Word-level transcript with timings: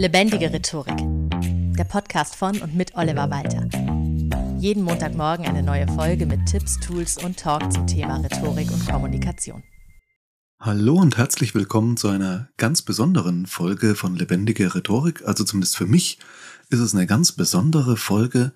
Lebendige 0.00 0.50
Rhetorik. 0.50 0.96
Der 1.76 1.84
Podcast 1.84 2.34
von 2.34 2.58
und 2.62 2.74
mit 2.74 2.94
Oliver 2.94 3.28
Walter. 3.28 3.68
Jeden 4.58 4.82
Montagmorgen 4.82 5.44
eine 5.44 5.62
neue 5.62 5.86
Folge 5.88 6.24
mit 6.24 6.46
Tipps, 6.46 6.80
Tools 6.80 7.22
und 7.22 7.38
Talk 7.38 7.70
zum 7.70 7.86
Thema 7.86 8.16
Rhetorik 8.16 8.70
und 8.72 8.88
Kommunikation. 8.88 9.62
Hallo 10.58 10.94
und 10.94 11.18
herzlich 11.18 11.54
willkommen 11.54 11.98
zu 11.98 12.08
einer 12.08 12.48
ganz 12.56 12.80
besonderen 12.80 13.44
Folge 13.44 13.94
von 13.94 14.16
Lebendige 14.16 14.74
Rhetorik. 14.74 15.22
Also 15.26 15.44
zumindest 15.44 15.76
für 15.76 15.84
mich 15.84 16.18
ist 16.70 16.80
es 16.80 16.94
eine 16.94 17.06
ganz 17.06 17.32
besondere 17.32 17.98
Folge, 17.98 18.52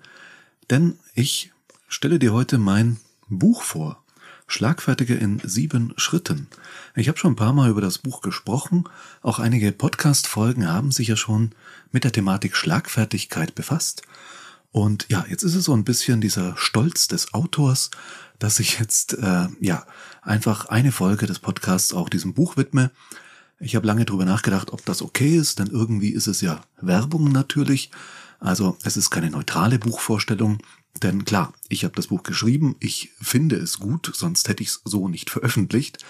denn 0.71 0.97
ich 1.13 1.51
stelle 1.87 2.17
dir 2.17 2.33
heute 2.33 2.57
mein 2.57 2.97
Buch 3.29 3.61
vor. 3.61 4.03
Schlagfertige 4.47 5.15
in 5.15 5.39
sieben 5.43 5.93
Schritten. 5.97 6.47
Ich 6.95 7.07
habe 7.07 7.17
schon 7.17 7.33
ein 7.33 7.37
paar 7.37 7.53
Mal 7.53 7.69
über 7.69 7.81
das 7.81 7.97
Buch 7.97 8.21
gesprochen. 8.21 8.83
Auch 9.21 9.39
einige 9.39 9.71
Podcast-Folgen 9.71 10.67
haben 10.67 10.91
sich 10.91 11.07
ja 11.07 11.15
schon 11.15 11.51
mit 11.91 12.03
der 12.03 12.11
Thematik 12.11 12.55
Schlagfertigkeit 12.55 13.55
befasst. 13.55 14.03
Und 14.71 15.07
ja, 15.09 15.25
jetzt 15.29 15.43
ist 15.43 15.55
es 15.55 15.63
so 15.63 15.73
ein 15.73 15.83
bisschen 15.83 16.21
dieser 16.21 16.55
Stolz 16.57 17.07
des 17.07 17.33
Autors, 17.33 17.91
dass 18.39 18.59
ich 18.59 18.79
jetzt 18.79 19.13
äh, 19.13 19.47
ja 19.59 19.85
einfach 20.21 20.65
eine 20.65 20.91
Folge 20.91 21.25
des 21.25 21.39
Podcasts 21.39 21.93
auch 21.93 22.09
diesem 22.09 22.33
Buch 22.33 22.57
widme. 22.57 22.91
Ich 23.59 23.75
habe 23.75 23.87
lange 23.87 24.05
drüber 24.05 24.25
nachgedacht, 24.25 24.71
ob 24.73 24.85
das 24.85 25.01
okay 25.01 25.37
ist, 25.37 25.59
denn 25.59 25.67
irgendwie 25.67 26.09
ist 26.09 26.27
es 26.27 26.41
ja 26.41 26.61
Werbung 26.81 27.31
natürlich. 27.31 27.89
Also 28.39 28.77
es 28.83 28.97
ist 28.97 29.09
keine 29.09 29.31
neutrale 29.31 29.79
Buchvorstellung, 29.79 30.59
denn 31.03 31.25
klar, 31.25 31.53
ich 31.69 31.83
habe 31.83 31.95
das 31.95 32.07
Buch 32.07 32.23
geschrieben, 32.23 32.75
ich 32.79 33.11
finde 33.21 33.57
es 33.57 33.79
gut, 33.79 34.11
sonst 34.13 34.47
hätte 34.47 34.63
ich 34.63 34.69
es 34.69 34.81
so 34.85 35.07
nicht 35.07 35.29
veröffentlicht. 35.29 36.03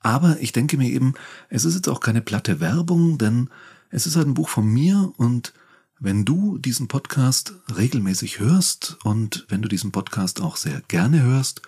Aber 0.00 0.38
ich 0.40 0.52
denke 0.52 0.76
mir 0.76 0.90
eben, 0.90 1.14
es 1.48 1.64
ist 1.64 1.74
jetzt 1.74 1.88
auch 1.88 2.00
keine 2.00 2.22
platte 2.22 2.60
Werbung, 2.60 3.18
denn 3.18 3.48
es 3.90 4.06
ist 4.06 4.16
halt 4.16 4.28
ein 4.28 4.34
Buch 4.34 4.48
von 4.48 4.66
mir 4.66 5.12
und 5.16 5.52
wenn 6.00 6.24
du 6.24 6.58
diesen 6.58 6.86
Podcast 6.86 7.54
regelmäßig 7.74 8.38
hörst 8.38 8.98
und 9.02 9.46
wenn 9.48 9.62
du 9.62 9.68
diesen 9.68 9.90
Podcast 9.90 10.40
auch 10.40 10.56
sehr 10.56 10.80
gerne 10.86 11.22
hörst 11.22 11.62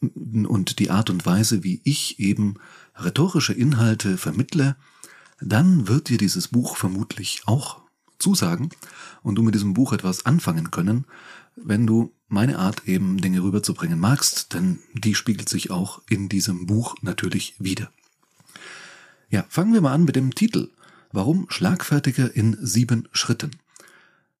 und 0.00 0.78
die 0.78 0.90
Art 0.90 1.10
und 1.10 1.26
Weise, 1.26 1.64
wie 1.64 1.80
ich 1.82 2.20
eben 2.20 2.54
rhetorische 2.94 3.52
Inhalte 3.52 4.16
vermittle, 4.16 4.76
dann 5.40 5.88
wird 5.88 6.08
dir 6.08 6.18
dieses 6.18 6.48
Buch 6.48 6.76
vermutlich 6.76 7.42
auch 7.46 7.80
zusagen 8.26 8.70
und 9.22 9.36
du 9.36 9.42
mit 9.44 9.54
diesem 9.54 9.72
Buch 9.72 9.92
etwas 9.92 10.26
anfangen 10.26 10.72
können, 10.72 11.04
wenn 11.54 11.86
du 11.86 12.12
meine 12.26 12.58
Art 12.58 12.88
eben 12.88 13.18
Dinge 13.18 13.40
rüberzubringen 13.40 14.00
magst, 14.00 14.52
denn 14.52 14.80
die 14.94 15.14
spiegelt 15.14 15.48
sich 15.48 15.70
auch 15.70 16.02
in 16.10 16.28
diesem 16.28 16.66
Buch 16.66 16.96
natürlich 17.02 17.54
wieder. 17.60 17.92
Ja, 19.30 19.44
fangen 19.48 19.72
wir 19.74 19.80
mal 19.80 19.92
an 19.92 20.02
mit 20.04 20.16
dem 20.16 20.34
Titel. 20.34 20.70
Warum 21.12 21.46
Schlagfertiger 21.50 22.34
in 22.34 22.56
sieben 22.60 23.08
Schritten? 23.12 23.52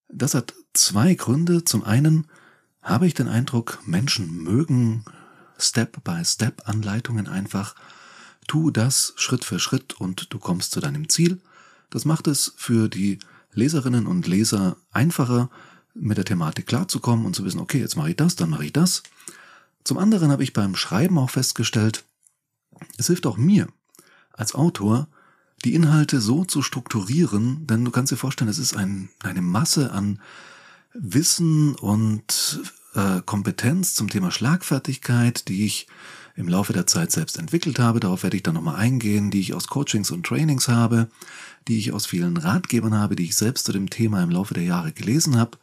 Das 0.08 0.34
hat 0.34 0.54
zwei 0.74 1.14
Gründe. 1.14 1.62
Zum 1.62 1.84
einen 1.84 2.26
habe 2.82 3.06
ich 3.06 3.14
den 3.14 3.28
Eindruck, 3.28 3.78
Menschen 3.86 4.42
mögen 4.42 5.04
Step-by-Step-Anleitungen 5.58 7.28
einfach. 7.28 7.76
Tu 8.48 8.72
das 8.72 9.12
Schritt 9.14 9.44
für 9.44 9.60
Schritt 9.60 9.94
und 9.94 10.32
du 10.32 10.40
kommst 10.40 10.72
zu 10.72 10.80
deinem 10.80 11.08
Ziel. 11.08 11.40
Das 11.88 12.04
macht 12.04 12.26
es 12.26 12.52
für 12.56 12.88
die 12.88 13.20
Leserinnen 13.56 14.06
und 14.06 14.26
Leser 14.26 14.76
einfacher, 14.92 15.50
mit 15.94 16.18
der 16.18 16.24
Thematik 16.24 16.66
klarzukommen 16.66 17.24
und 17.26 17.34
zu 17.34 17.44
wissen, 17.44 17.58
okay, 17.58 17.80
jetzt 17.80 17.96
mache 17.96 18.10
ich 18.10 18.16
das, 18.16 18.36
dann 18.36 18.50
mache 18.50 18.66
ich 18.66 18.72
das. 18.72 19.02
Zum 19.82 19.98
anderen 19.98 20.30
habe 20.30 20.42
ich 20.42 20.52
beim 20.52 20.76
Schreiben 20.76 21.18
auch 21.18 21.30
festgestellt, 21.30 22.04
es 22.98 23.06
hilft 23.06 23.26
auch 23.26 23.38
mir 23.38 23.68
als 24.32 24.54
Autor, 24.54 25.08
die 25.64 25.74
Inhalte 25.74 26.20
so 26.20 26.44
zu 26.44 26.60
strukturieren, 26.60 27.66
denn 27.66 27.84
du 27.84 27.90
kannst 27.90 28.12
dir 28.12 28.16
vorstellen, 28.16 28.50
es 28.50 28.58
ist 28.58 28.76
ein, 28.76 29.08
eine 29.22 29.40
Masse 29.40 29.90
an 29.90 30.20
Wissen 30.92 31.74
und 31.74 32.60
äh, 32.96 33.22
Kompetenz 33.24 33.94
zum 33.94 34.10
Thema 34.10 34.32
Schlagfertigkeit, 34.32 35.46
die 35.48 35.64
ich 35.64 35.86
im 36.34 36.48
Laufe 36.48 36.72
der 36.72 36.86
Zeit 36.86 37.12
selbst 37.12 37.38
entwickelt 37.38 37.78
habe. 37.78 38.00
Darauf 38.00 38.22
werde 38.22 38.36
ich 38.36 38.42
dann 38.42 38.54
nochmal 38.54 38.76
eingehen, 38.76 39.30
die 39.30 39.40
ich 39.40 39.54
aus 39.54 39.68
Coachings 39.68 40.10
und 40.10 40.26
Trainings 40.26 40.68
habe, 40.68 41.08
die 41.68 41.78
ich 41.78 41.92
aus 41.92 42.06
vielen 42.06 42.36
Ratgebern 42.36 42.94
habe, 42.94 43.16
die 43.16 43.24
ich 43.24 43.36
selbst 43.36 43.66
zu 43.66 43.72
dem 43.72 43.88
Thema 43.88 44.22
im 44.22 44.30
Laufe 44.30 44.54
der 44.54 44.64
Jahre 44.64 44.92
gelesen 44.92 45.38
habe 45.38 45.58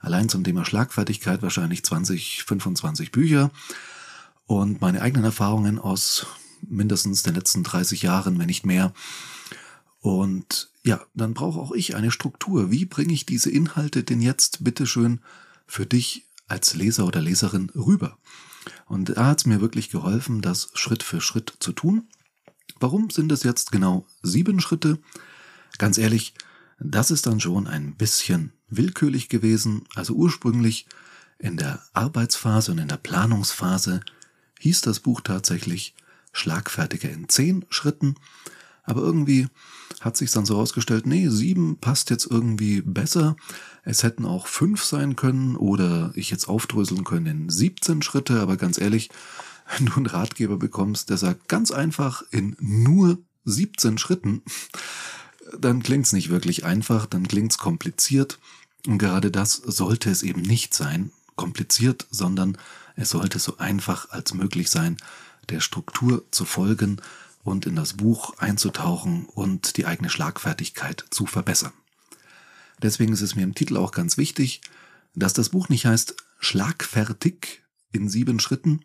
allein 0.00 0.28
zum 0.28 0.44
Thema 0.44 0.64
Schlagfertigkeit 0.64 1.42
wahrscheinlich 1.42 1.84
20, 1.84 2.44
25 2.44 3.12
Bücher 3.12 3.50
und 4.46 4.80
meine 4.80 5.02
eigenen 5.02 5.24
Erfahrungen 5.24 5.78
aus 5.78 6.26
mindestens 6.68 7.22
den 7.22 7.34
letzten 7.34 7.62
30 7.62 8.02
Jahren, 8.02 8.38
wenn 8.38 8.46
nicht 8.46 8.66
mehr. 8.66 8.92
Und 10.00 10.70
ja, 10.84 11.00
dann 11.14 11.34
brauche 11.34 11.60
auch 11.60 11.72
ich 11.72 11.96
eine 11.96 12.10
Struktur. 12.10 12.70
Wie 12.70 12.84
bringe 12.84 13.12
ich 13.12 13.26
diese 13.26 13.50
Inhalte 13.50 14.04
denn 14.04 14.20
jetzt 14.20 14.64
bitteschön 14.64 15.20
für 15.66 15.86
dich 15.86 16.24
als 16.48 16.74
Leser 16.74 17.06
oder 17.06 17.20
Leserin 17.20 17.70
rüber? 17.74 18.18
Und 18.86 19.16
da 19.16 19.26
hat 19.26 19.40
es 19.40 19.46
mir 19.46 19.60
wirklich 19.60 19.90
geholfen, 19.90 20.42
das 20.42 20.70
Schritt 20.74 21.02
für 21.02 21.20
Schritt 21.20 21.54
zu 21.60 21.72
tun. 21.72 22.08
Warum 22.80 23.10
sind 23.10 23.32
es 23.32 23.42
jetzt 23.42 23.72
genau 23.72 24.06
sieben 24.22 24.60
Schritte? 24.60 24.98
Ganz 25.78 25.98
ehrlich, 25.98 26.34
das 26.78 27.10
ist 27.10 27.26
dann 27.26 27.40
schon 27.40 27.66
ein 27.66 27.96
bisschen 27.96 28.52
willkürlich 28.68 29.28
gewesen. 29.28 29.84
Also 29.94 30.14
ursprünglich 30.14 30.86
in 31.38 31.56
der 31.56 31.82
Arbeitsphase 31.92 32.72
und 32.72 32.78
in 32.78 32.88
der 32.88 32.96
Planungsphase 32.96 34.00
hieß 34.60 34.80
das 34.82 35.00
Buch 35.00 35.20
tatsächlich 35.20 35.94
Schlagfertiger 36.32 37.10
in 37.10 37.28
zehn 37.28 37.64
Schritten. 37.68 38.16
Aber 38.88 39.02
irgendwie 39.02 39.48
hat 40.00 40.16
sich 40.16 40.30
dann 40.30 40.46
so 40.46 40.54
herausgestellt, 40.54 41.06
nee, 41.06 41.28
sieben 41.28 41.76
passt 41.76 42.08
jetzt 42.08 42.26
irgendwie 42.26 42.80
besser. 42.80 43.36
Es 43.84 44.02
hätten 44.02 44.24
auch 44.24 44.46
fünf 44.46 44.82
sein 44.82 45.14
können 45.14 45.56
oder 45.56 46.10
ich 46.14 46.30
jetzt 46.30 46.48
aufdröseln 46.48 47.04
können 47.04 47.26
in 47.26 47.50
17 47.50 48.00
Schritte. 48.00 48.40
Aber 48.40 48.56
ganz 48.56 48.80
ehrlich, 48.80 49.10
wenn 49.76 49.86
du 49.86 49.92
einen 49.96 50.06
Ratgeber 50.06 50.56
bekommst, 50.56 51.10
der 51.10 51.18
sagt 51.18 51.48
ganz 51.48 51.70
einfach 51.70 52.22
in 52.30 52.56
nur 52.60 53.18
17 53.44 53.98
Schritten, 53.98 54.42
dann 55.58 55.82
klingt's 55.82 56.14
nicht 56.14 56.30
wirklich 56.30 56.64
einfach, 56.64 57.04
dann 57.04 57.28
klingt's 57.28 57.58
kompliziert. 57.58 58.38
Und 58.86 58.96
gerade 58.96 59.30
das 59.30 59.52
sollte 59.52 60.08
es 60.08 60.22
eben 60.22 60.40
nicht 60.40 60.72
sein, 60.72 61.10
kompliziert, 61.36 62.06
sondern 62.10 62.56
es 62.96 63.10
sollte 63.10 63.38
so 63.38 63.58
einfach 63.58 64.08
als 64.10 64.32
möglich 64.32 64.70
sein, 64.70 64.96
der 65.50 65.60
Struktur 65.60 66.24
zu 66.30 66.46
folgen 66.46 67.02
und 67.48 67.66
in 67.66 67.76
das 67.76 67.94
Buch 67.94 68.38
einzutauchen 68.38 69.26
und 69.26 69.76
die 69.76 69.86
eigene 69.86 70.10
Schlagfertigkeit 70.10 71.04
zu 71.10 71.26
verbessern. 71.26 71.72
Deswegen 72.80 73.12
ist 73.12 73.22
es 73.22 73.34
mir 73.34 73.42
im 73.42 73.54
Titel 73.54 73.76
auch 73.76 73.90
ganz 73.90 74.16
wichtig, 74.16 74.60
dass 75.14 75.32
das 75.32 75.48
Buch 75.48 75.68
nicht 75.68 75.86
heißt 75.86 76.14
Schlagfertig 76.38 77.62
in 77.90 78.08
sieben 78.08 78.38
Schritten, 78.38 78.84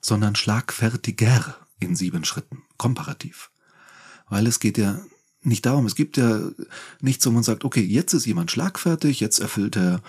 sondern 0.00 0.36
Schlagfertiger 0.36 1.56
in 1.80 1.94
sieben 1.94 2.24
Schritten, 2.24 2.62
komparativ. 2.78 3.50
Weil 4.28 4.46
es 4.46 4.60
geht 4.60 4.78
ja 4.78 5.00
nicht 5.42 5.66
darum. 5.66 5.86
Es 5.86 5.94
gibt 5.94 6.16
ja 6.16 6.40
nichts, 7.00 7.26
wo 7.26 7.30
man 7.30 7.42
sagt, 7.42 7.64
okay, 7.64 7.82
jetzt 7.82 8.12
ist 8.14 8.26
jemand 8.26 8.50
schlagfertig, 8.50 9.20
jetzt 9.20 9.38
erfüllt 9.38 9.76
er 9.76 10.02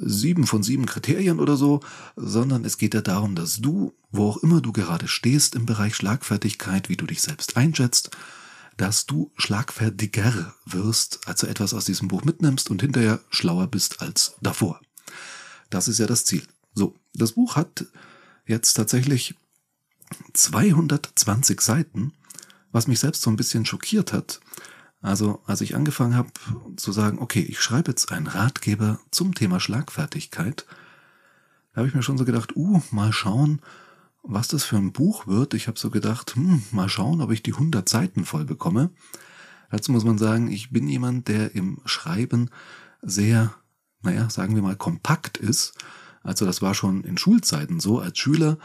sieben 0.00 0.46
von 0.46 0.62
sieben 0.62 0.86
Kriterien 0.86 1.40
oder 1.40 1.56
so, 1.56 1.80
sondern 2.16 2.64
es 2.64 2.78
geht 2.78 2.94
ja 2.94 3.00
darum, 3.00 3.34
dass 3.34 3.56
du, 3.56 3.94
wo 4.10 4.28
auch 4.28 4.36
immer 4.38 4.60
du 4.60 4.72
gerade 4.72 5.08
stehst 5.08 5.54
im 5.54 5.66
Bereich 5.66 5.94
Schlagfertigkeit, 5.94 6.88
wie 6.88 6.96
du 6.96 7.06
dich 7.06 7.22
selbst 7.22 7.56
einschätzt, 7.56 8.10
dass 8.76 9.06
du 9.06 9.32
schlagfertiger 9.36 10.54
wirst, 10.64 11.20
also 11.26 11.46
etwas 11.46 11.74
aus 11.74 11.84
diesem 11.84 12.08
Buch 12.08 12.24
mitnimmst 12.24 12.70
und 12.70 12.80
hinterher 12.80 13.20
schlauer 13.30 13.66
bist 13.66 14.00
als 14.00 14.36
davor. 14.40 14.80
Das 15.68 15.88
ist 15.88 15.98
ja 15.98 16.06
das 16.06 16.24
Ziel. 16.24 16.42
So, 16.74 16.94
das 17.12 17.32
Buch 17.32 17.56
hat 17.56 17.86
jetzt 18.46 18.74
tatsächlich 18.74 19.34
220 20.32 21.60
Seiten, 21.60 22.12
was 22.70 22.86
mich 22.86 23.00
selbst 23.00 23.22
so 23.22 23.30
ein 23.30 23.36
bisschen 23.36 23.66
schockiert 23.66 24.12
hat, 24.12 24.40
also 25.00 25.40
als 25.46 25.60
ich 25.60 25.76
angefangen 25.76 26.16
habe 26.16 26.30
zu 26.76 26.92
sagen, 26.92 27.18
okay, 27.18 27.40
ich 27.40 27.60
schreibe 27.60 27.90
jetzt 27.90 28.10
einen 28.10 28.26
Ratgeber 28.26 28.98
zum 29.10 29.34
Thema 29.34 29.60
Schlagfertigkeit, 29.60 30.66
habe 31.74 31.86
ich 31.86 31.94
mir 31.94 32.02
schon 32.02 32.18
so 32.18 32.24
gedacht, 32.24 32.56
uh, 32.56 32.82
mal 32.90 33.12
schauen, 33.12 33.60
was 34.22 34.48
das 34.48 34.64
für 34.64 34.76
ein 34.76 34.92
Buch 34.92 35.26
wird. 35.26 35.54
Ich 35.54 35.68
habe 35.68 35.78
so 35.78 35.90
gedacht, 35.90 36.34
hm, 36.34 36.62
mal 36.72 36.88
schauen, 36.88 37.20
ob 37.20 37.30
ich 37.30 37.42
die 37.42 37.54
100 37.54 37.88
Seiten 37.88 38.24
voll 38.24 38.44
bekomme. 38.44 38.90
Dazu 39.70 39.92
muss 39.92 40.04
man 40.04 40.18
sagen, 40.18 40.50
ich 40.50 40.70
bin 40.70 40.88
jemand, 40.88 41.28
der 41.28 41.54
im 41.54 41.78
Schreiben 41.84 42.50
sehr, 43.02 43.54
naja, 44.02 44.28
sagen 44.28 44.54
wir 44.54 44.62
mal, 44.62 44.76
kompakt 44.76 45.36
ist. 45.36 45.74
Also 46.22 46.46
das 46.46 46.62
war 46.62 46.74
schon 46.74 47.04
in 47.04 47.16
Schulzeiten 47.16 47.78
so. 47.78 48.00
Als 48.00 48.18
Schüler 48.18 48.58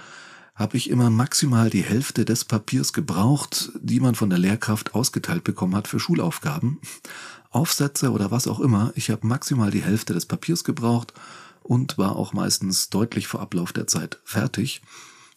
habe 0.56 0.78
ich 0.78 0.90
immer 0.90 1.10
maximal 1.10 1.70
die 1.70 1.84
Hälfte 1.84 2.26
des 2.26 2.46
Papiers 2.46 2.94
gebraucht, 2.94 3.72
die 3.82 4.00
man 4.00 4.16
von 4.16 4.30
der 4.30 4.40
Lehrkraft 4.40 4.94
ausgeteilt 4.94 5.44
bekommen 5.44 5.76
hat 5.76 5.88
für 5.88 6.00
Schulaufgaben. 6.00 6.80
Aufsätze 7.50 8.12
oder 8.12 8.32
was 8.32 8.48
auch 8.48 8.60
immer. 8.60 8.92
Ich 8.96 9.10
habe 9.10 9.28
maximal 9.28 9.72
die 9.72 9.84
Hälfte 9.84 10.14
des 10.14 10.26
Papiers 10.26 10.64
gebraucht 10.64 11.14
und 11.62 11.98
war 11.98 12.16
auch 12.16 12.34
meistens 12.34 12.90
deutlich 12.90 13.28
vor 13.28 13.42
Ablauf 13.42 13.74
der 13.74 13.88
Zeit 13.88 14.20
fertig. 14.26 14.82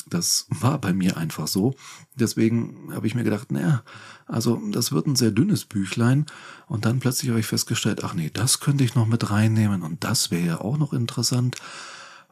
Das 0.09 0.47
war 0.51 0.81
bei 0.81 0.93
mir 0.93 1.17
einfach 1.17 1.49
so. 1.49 1.75
Deswegen 2.15 2.93
habe 2.93 3.07
ich 3.07 3.15
mir 3.15 3.25
gedacht, 3.25 3.51
naja, 3.51 3.83
also 4.27 4.61
das 4.71 4.93
wird 4.93 5.07
ein 5.07 5.17
sehr 5.17 5.33
dünnes 5.33 5.65
Büchlein. 5.65 6.27
Und 6.69 6.85
dann 6.85 7.01
plötzlich 7.01 7.31
habe 7.31 7.41
ich 7.41 7.47
festgestellt, 7.47 8.05
ach 8.05 8.15
nee, 8.15 8.31
das 8.33 8.61
könnte 8.61 8.85
ich 8.85 8.95
noch 8.95 9.07
mit 9.07 9.31
reinnehmen 9.31 9.83
und 9.83 10.05
das 10.05 10.31
wäre 10.31 10.47
ja 10.47 10.61
auch 10.61 10.79
noch 10.79 10.93
interessant. 10.93 11.57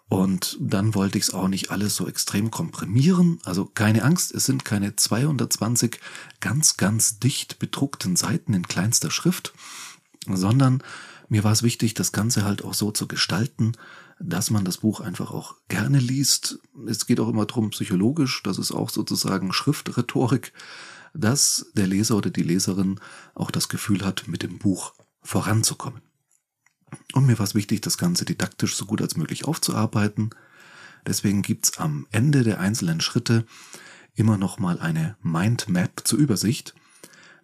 Und 0.09 0.59
dann 0.61 0.95
wollte 0.95 1.19
ich 1.19 1.25
es 1.25 1.35
auch 1.35 1.49
nicht 1.49 1.71
alles 1.71 1.97
so 1.97 2.06
extrem 2.06 2.51
komprimieren. 2.51 3.39
Also 3.45 3.65
keine 3.65 4.05
Angst, 4.05 4.33
es 4.33 4.45
sind 4.45 4.65
keine 4.65 4.97
220 4.97 5.99
ganz, 6.41 6.77
ganz 6.77 7.19
dicht 7.19 7.59
bedruckten 7.59 8.17
Seiten 8.17 8.55
in 8.55 8.69
kleinster 8.69 9.11
Schrift, 9.11 9.55
sondern 10.27 10.83
mir 11.29 11.43
war 11.43 11.53
es 11.53 11.62
wichtig, 11.62 11.95
das 11.95 12.12
Ganze 12.12 12.45
halt 12.45 12.62
auch 12.65 12.75
so 12.75 12.91
zu 12.93 13.09
gestalten, 13.09 13.73
dass 14.21 14.51
man 14.51 14.65
das 14.65 14.79
Buch 14.79 15.01
einfach 15.01 15.31
auch 15.33 15.56
gerne 15.69 15.99
liest. 15.99 16.59
Es 16.87 17.07
geht 17.07 17.19
auch 17.19 17.29
immer 17.29 17.47
drum 17.47 17.71
psychologisch, 17.71 18.43
das 18.43 18.59
ist 18.59 18.73
auch 18.73 18.91
sozusagen 18.91 19.53
Schriftrhetorik, 19.53 20.53
dass 21.15 21.67
der 21.75 21.87
Leser 21.87 22.17
oder 22.17 22.31
die 22.31 22.43
Leserin 22.43 23.00
auch 23.35 23.50
das 23.50 23.69
Gefühl 23.69 24.05
hat, 24.05 24.29
mit 24.29 24.43
dem 24.43 24.59
Buch 24.59 24.95
voranzukommen. 25.23 26.03
Und 27.12 27.26
mir 27.26 27.38
war 27.38 27.44
es 27.44 27.55
wichtig, 27.55 27.81
das 27.81 27.99
Ganze 27.99 28.25
didaktisch 28.25 28.76
so 28.76 28.87
gut 28.87 29.02
als 29.02 29.17
möglich 29.17 29.44
aufzuarbeiten. 29.44 30.31
Deswegen 31.06 31.43
gibt's 31.43 31.79
am 31.79 32.06
Ende 32.11 32.43
der 32.43 32.61
einzelnen 32.61 33.00
Schritte 33.00 33.44
immer 34.14 34.38
noch 34.38 34.58
mal 34.58 34.81
eine 34.81 35.17
Mindmap 35.23 36.02
zur 36.05 36.19
Übersicht. 36.19 36.75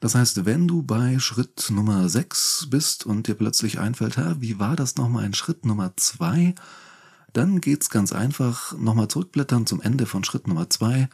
Das 0.00 0.14
heißt, 0.14 0.46
wenn 0.46 0.66
du 0.66 0.82
bei 0.82 1.18
Schritt 1.18 1.68
Nummer 1.70 2.08
6 2.08 2.68
bist 2.70 3.04
und 3.04 3.26
dir 3.26 3.34
plötzlich 3.34 3.78
einfällt, 3.78 4.16
wie 4.40 4.58
war 4.58 4.76
das 4.76 4.96
nochmal 4.96 5.26
in 5.26 5.34
Schritt 5.34 5.66
Nummer 5.66 5.92
2, 5.94 6.54
dann 7.32 7.60
geht's 7.60 7.90
ganz 7.90 8.12
einfach 8.12 8.76
nochmal 8.78 9.08
zurückblättern 9.08 9.66
zum 9.66 9.82
Ende 9.82 10.06
von 10.06 10.24
Schritt 10.24 10.48
Nummer 10.48 10.70
2, 10.70 11.08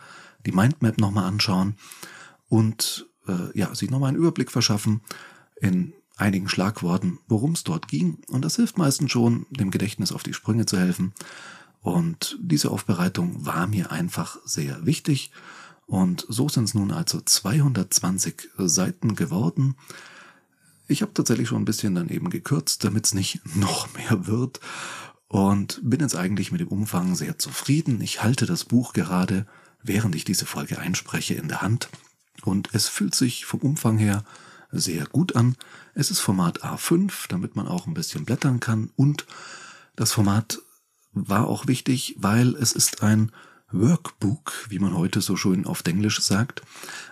die 0.46 0.52
Mindmap 0.52 0.98
nochmal 0.98 1.24
anschauen 1.24 1.76
und 2.48 3.08
äh, 3.26 3.58
ja, 3.58 3.74
sich 3.74 3.90
nochmal 3.90 4.10
einen 4.10 4.18
Überblick 4.18 4.52
verschaffen 4.52 5.02
in 5.60 5.92
einigen 6.16 6.48
Schlagworten, 6.48 7.18
worum 7.28 7.52
es 7.52 7.62
dort 7.62 7.88
ging. 7.88 8.18
Und 8.28 8.44
das 8.44 8.56
hilft 8.56 8.78
meistens 8.78 9.12
schon, 9.12 9.46
dem 9.50 9.70
Gedächtnis 9.70 10.12
auf 10.12 10.22
die 10.22 10.34
Sprünge 10.34 10.66
zu 10.66 10.78
helfen. 10.78 11.12
Und 11.82 12.36
diese 12.40 12.70
Aufbereitung 12.70 13.46
war 13.46 13.66
mir 13.66 13.92
einfach 13.92 14.38
sehr 14.44 14.84
wichtig. 14.84 15.30
Und 15.86 16.26
so 16.28 16.48
sind 16.48 16.64
es 16.64 16.74
nun 16.74 16.90
also 16.90 17.20
220 17.20 18.48
Seiten 18.58 19.14
geworden. 19.14 19.76
Ich 20.88 21.02
habe 21.02 21.14
tatsächlich 21.14 21.48
schon 21.48 21.62
ein 21.62 21.66
bisschen 21.66 21.94
dann 21.94 22.08
eben 22.08 22.30
gekürzt, 22.30 22.82
damit 22.84 23.06
es 23.06 23.14
nicht 23.14 23.40
noch 23.56 23.92
mehr 23.94 24.26
wird. 24.26 24.60
Und 25.28 25.80
bin 25.82 26.00
jetzt 26.00 26.16
eigentlich 26.16 26.50
mit 26.50 26.60
dem 26.60 26.68
Umfang 26.68 27.14
sehr 27.14 27.38
zufrieden. 27.38 28.00
Ich 28.00 28.22
halte 28.22 28.46
das 28.46 28.64
Buch 28.64 28.92
gerade, 28.92 29.46
während 29.82 30.14
ich 30.14 30.24
diese 30.24 30.46
Folge 30.46 30.78
einspreche, 30.78 31.34
in 31.34 31.48
der 31.48 31.62
Hand. 31.62 31.88
Und 32.42 32.70
es 32.72 32.88
fühlt 32.88 33.14
sich 33.14 33.44
vom 33.44 33.60
Umfang 33.60 33.98
her 33.98 34.24
sehr 34.78 35.06
gut 35.06 35.37
an. 35.37 35.56
Es 35.94 36.11
ist 36.11 36.20
Format 36.20 36.64
A5, 36.64 37.28
damit 37.28 37.56
man 37.56 37.67
auch 37.67 37.87
ein 37.87 37.94
bisschen 37.94 38.25
blättern 38.25 38.61
kann. 38.61 38.90
Und 38.96 39.26
das 39.96 40.12
Format 40.12 40.58
war 41.12 41.46
auch 41.46 41.67
wichtig, 41.67 42.17
weil 42.19 42.55
es 42.56 42.73
ist 42.73 43.02
ein 43.02 43.32
Workbook, 43.73 44.67
wie 44.69 44.78
man 44.78 44.94
heute 44.94 45.20
so 45.20 45.37
schön 45.37 45.67
auf 45.67 45.82
Englisch 45.87 46.20
sagt, 46.20 46.62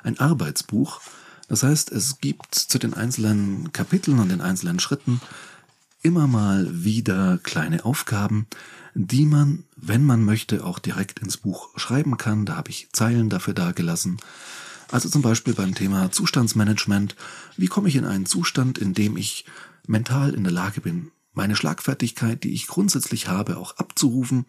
ein 0.03 0.19
Arbeitsbuch. 0.19 1.01
Das 1.49 1.63
heißt, 1.63 1.93
es 1.93 2.21
gibt 2.21 2.55
zu 2.55 2.79
den 2.79 2.95
einzelnen 2.95 3.73
Kapiteln 3.73 4.19
und 4.19 4.29
den 4.29 4.41
einzelnen 4.41 4.79
Schritten 4.81 5.21
immer 6.03 6.27
mal 6.27 6.85
wieder 6.85 7.39
kleine 7.43 7.85
Aufgaben, 7.85 8.47
die 8.95 9.27
man, 9.27 9.65
wenn 9.77 10.05
man 10.05 10.23
möchte, 10.23 10.65
auch 10.65 10.79
direkt 10.79 11.19
ins 11.19 11.39
Buch 11.39 11.71
schreiben 11.77 12.17
kann. 12.17 12.47
Da 12.47 12.57
habe 12.57 12.71
ich 12.71 12.91
Zeilen 12.93 13.31
dafür 13.31 13.55
dargelassen. 13.55 14.19
Also 14.95 15.09
zum 15.09 15.23
Beispiel 15.23 15.55
beim 15.55 15.75
Thema 15.75 16.13
Zustandsmanagement. 16.13 17.17
Wie 17.57 17.67
komme 17.67 17.89
ich 17.89 17.97
in 17.97 18.05
einen 18.05 18.27
Zustand, 18.27 18.79
in 18.79 18.95
dem 18.95 19.17
ich 19.17 19.45
mental 19.87 20.35
in 20.35 20.45
der 20.45 20.53
Lage 20.53 20.81
bin, 20.81 21.11
meine 21.33 21.57
Schlagfertigkeit, 21.57 22.45
die 22.45 22.55
ich 22.55 22.69
grundsätzlich 22.69 23.27
habe, 23.27 23.57
auch 23.57 23.77
abzurufen 23.77 24.47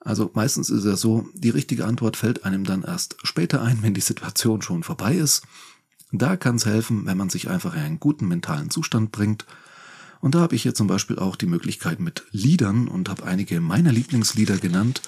also 0.00 0.30
meistens 0.32 0.70
ist 0.70 0.84
es 0.84 1.00
so, 1.00 1.28
die 1.34 1.50
richtige 1.50 1.84
Antwort 1.84 2.16
fällt 2.16 2.44
einem 2.44 2.64
dann 2.64 2.82
erst 2.82 3.16
später 3.22 3.62
ein, 3.62 3.82
wenn 3.82 3.92
die 3.92 4.00
Situation 4.00 4.62
schon 4.62 4.82
vorbei 4.82 5.14
ist. 5.14 5.42
Da 6.10 6.36
kann 6.36 6.56
es 6.56 6.66
helfen, 6.66 7.04
wenn 7.04 7.18
man 7.18 7.28
sich 7.28 7.50
einfach 7.50 7.74
in 7.74 7.82
einen 7.82 8.00
guten 8.00 8.26
mentalen 8.26 8.70
Zustand 8.70 9.12
bringt. 9.12 9.44
Und 10.20 10.34
da 10.34 10.40
habe 10.40 10.54
ich 10.54 10.62
hier 10.62 10.74
zum 10.74 10.86
Beispiel 10.86 11.18
auch 11.18 11.36
die 11.36 11.46
Möglichkeit 11.46 12.00
mit 12.00 12.24
Liedern 12.30 12.88
und 12.88 13.08
habe 13.08 13.24
einige 13.24 13.60
meiner 13.60 13.92
Lieblingslieder 13.92 14.56
genannt, 14.56 15.02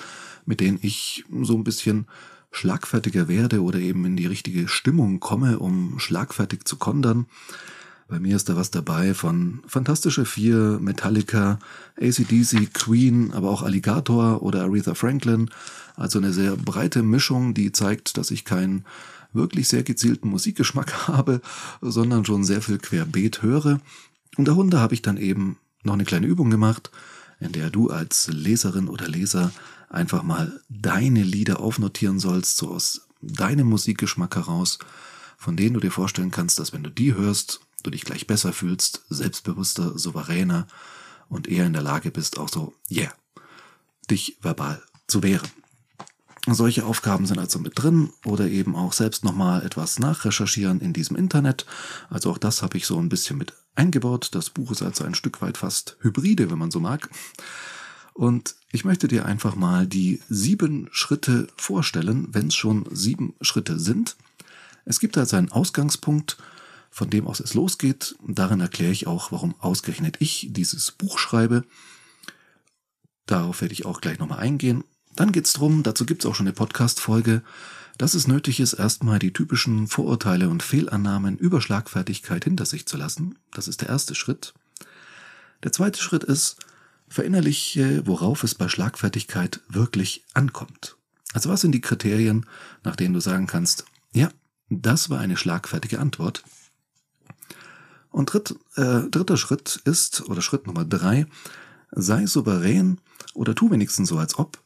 mit 0.44 0.60
denen 0.60 0.78
ich 0.82 1.24
so 1.40 1.56
ein 1.56 1.64
bisschen 1.64 2.06
schlagfertiger 2.52 3.26
werde 3.26 3.62
oder 3.62 3.80
eben 3.80 4.04
in 4.04 4.16
die 4.16 4.26
richtige 4.26 4.68
Stimmung 4.68 5.18
komme, 5.18 5.58
um 5.58 5.98
schlagfertig 5.98 6.64
zu 6.64 6.76
kondern. 6.76 7.26
Bei 8.08 8.20
mir 8.20 8.36
ist 8.36 8.50
da 8.50 8.56
was 8.56 8.70
dabei 8.70 9.14
von 9.14 9.62
Fantastische 9.66 10.26
Vier, 10.26 10.78
Metallica, 10.80 11.58
ACDC, 11.98 12.74
Queen, 12.74 13.32
aber 13.32 13.48
auch 13.48 13.62
Alligator 13.62 14.42
oder 14.42 14.64
Aretha 14.64 14.94
Franklin. 14.94 15.50
Also 15.96 16.18
eine 16.18 16.34
sehr 16.34 16.56
breite 16.56 17.02
Mischung, 17.02 17.54
die 17.54 17.72
zeigt, 17.72 18.18
dass 18.18 18.30
ich 18.30 18.44
keinen 18.44 18.84
wirklich 19.32 19.68
sehr 19.68 19.82
gezielten 19.82 20.28
Musikgeschmack 20.28 20.92
habe, 21.08 21.40
sondern 21.80 22.26
schon 22.26 22.44
sehr 22.44 22.60
viel 22.60 22.78
querbeet 22.78 23.42
höre. 23.42 23.80
Und 24.36 24.46
darunter 24.46 24.80
habe 24.80 24.92
ich 24.92 25.00
dann 25.00 25.16
eben 25.16 25.56
noch 25.82 25.94
eine 25.94 26.04
kleine 26.04 26.26
Übung 26.26 26.50
gemacht, 26.50 26.90
in 27.40 27.52
der 27.52 27.70
du 27.70 27.88
als 27.88 28.28
Leserin 28.28 28.88
oder 28.88 29.08
Leser 29.08 29.52
einfach 29.92 30.22
mal 30.22 30.60
deine 30.68 31.22
Lieder 31.22 31.60
aufnotieren 31.60 32.18
sollst, 32.18 32.56
so 32.56 32.70
aus 32.70 33.02
deinem 33.20 33.68
Musikgeschmack 33.68 34.34
heraus, 34.34 34.78
von 35.36 35.56
denen 35.56 35.74
du 35.74 35.80
dir 35.80 35.90
vorstellen 35.90 36.30
kannst, 36.30 36.58
dass 36.58 36.72
wenn 36.72 36.82
du 36.82 36.90
die 36.90 37.14
hörst, 37.14 37.60
du 37.82 37.90
dich 37.90 38.04
gleich 38.04 38.26
besser 38.26 38.52
fühlst, 38.52 39.04
selbstbewusster, 39.10 39.98
souveräner 39.98 40.66
und 41.28 41.46
eher 41.46 41.66
in 41.66 41.72
der 41.72 41.82
Lage 41.82 42.10
bist, 42.10 42.38
auch 42.38 42.48
so, 42.48 42.74
yeah, 42.90 43.12
dich 44.10 44.38
verbal 44.40 44.82
zu 45.06 45.22
wehren. 45.22 45.48
Solche 46.48 46.84
Aufgaben 46.84 47.26
sind 47.26 47.38
also 47.38 47.60
mit 47.60 47.80
drin 47.80 48.10
oder 48.24 48.48
eben 48.48 48.74
auch 48.74 48.92
selbst 48.92 49.24
nochmal 49.24 49.64
etwas 49.64 50.00
nachrecherchieren 50.00 50.80
in 50.80 50.92
diesem 50.92 51.16
Internet. 51.16 51.66
Also 52.10 52.30
auch 52.32 52.38
das 52.38 52.62
habe 52.62 52.76
ich 52.78 52.86
so 52.86 52.98
ein 52.98 53.08
bisschen 53.08 53.38
mit 53.38 53.52
eingebaut. 53.76 54.30
Das 54.32 54.50
Buch 54.50 54.72
ist 54.72 54.82
also 54.82 55.04
ein 55.04 55.14
Stück 55.14 55.40
weit 55.40 55.58
fast 55.58 55.96
hybride, 56.00 56.50
wenn 56.50 56.58
man 56.58 56.72
so 56.72 56.80
mag. 56.80 57.08
Und 58.14 58.56
ich 58.70 58.84
möchte 58.84 59.08
dir 59.08 59.26
einfach 59.26 59.54
mal 59.54 59.86
die 59.86 60.20
sieben 60.28 60.88
Schritte 60.92 61.48
vorstellen, 61.56 62.28
wenn 62.32 62.48
es 62.48 62.54
schon 62.54 62.84
sieben 62.90 63.34
Schritte 63.40 63.78
sind. 63.78 64.16
Es 64.84 65.00
gibt 65.00 65.16
also 65.16 65.36
einen 65.36 65.52
Ausgangspunkt 65.52 66.36
von 66.92 67.08
dem 67.08 67.26
aus 67.26 67.40
es 67.40 67.54
losgeht. 67.54 68.14
Darin 68.26 68.60
erkläre 68.60 68.92
ich 68.92 69.06
auch, 69.06 69.32
warum 69.32 69.54
ausgerechnet 69.58 70.16
ich 70.20 70.48
dieses 70.50 70.92
Buch 70.92 71.18
schreibe. 71.18 71.64
Darauf 73.26 73.62
werde 73.62 73.72
ich 73.72 73.86
auch 73.86 74.02
gleich 74.02 74.18
nochmal 74.18 74.40
eingehen. 74.40 74.84
Dann 75.16 75.32
geht 75.32 75.46
es 75.46 75.54
darum, 75.54 75.82
dazu 75.82 76.04
gibt 76.04 76.22
es 76.22 76.30
auch 76.30 76.34
schon 76.34 76.46
eine 76.46 76.54
Podcast-Folge, 76.54 77.42
dass 77.96 78.14
es 78.14 78.26
nötig 78.26 78.60
ist, 78.60 78.74
erstmal 78.74 79.18
die 79.18 79.32
typischen 79.32 79.86
Vorurteile 79.86 80.48
und 80.48 80.62
Fehlannahmen 80.62 81.38
über 81.38 81.60
Schlagfertigkeit 81.60 82.44
hinter 82.44 82.66
sich 82.66 82.86
zu 82.86 82.96
lassen. 82.96 83.38
Das 83.52 83.68
ist 83.68 83.80
der 83.80 83.88
erste 83.88 84.14
Schritt. 84.14 84.52
Der 85.62 85.72
zweite 85.72 86.00
Schritt 86.00 86.24
ist, 86.24 86.56
verinnerliche, 87.12 88.06
worauf 88.06 88.42
es 88.42 88.54
bei 88.54 88.68
Schlagfertigkeit 88.68 89.60
wirklich 89.68 90.24
ankommt. 90.34 90.96
Also 91.34 91.50
was 91.50 91.60
sind 91.60 91.72
die 91.72 91.80
Kriterien, 91.80 92.46
nach 92.84 92.96
denen 92.96 93.14
du 93.14 93.20
sagen 93.20 93.46
kannst, 93.46 93.84
ja, 94.12 94.30
das 94.70 95.10
war 95.10 95.20
eine 95.20 95.36
schlagfertige 95.36 96.00
Antwort. 96.00 96.42
Und 98.10 98.32
dritt, 98.32 98.54
äh, 98.76 99.08
dritter 99.10 99.36
Schritt 99.36 99.80
ist, 99.84 100.28
oder 100.28 100.42
Schritt 100.42 100.66
Nummer 100.66 100.84
drei, 100.84 101.26
sei 101.90 102.26
souverän 102.26 102.98
oder 103.34 103.54
tu 103.54 103.70
wenigstens 103.70 104.08
so, 104.08 104.18
als 104.18 104.38
ob, 104.38 104.62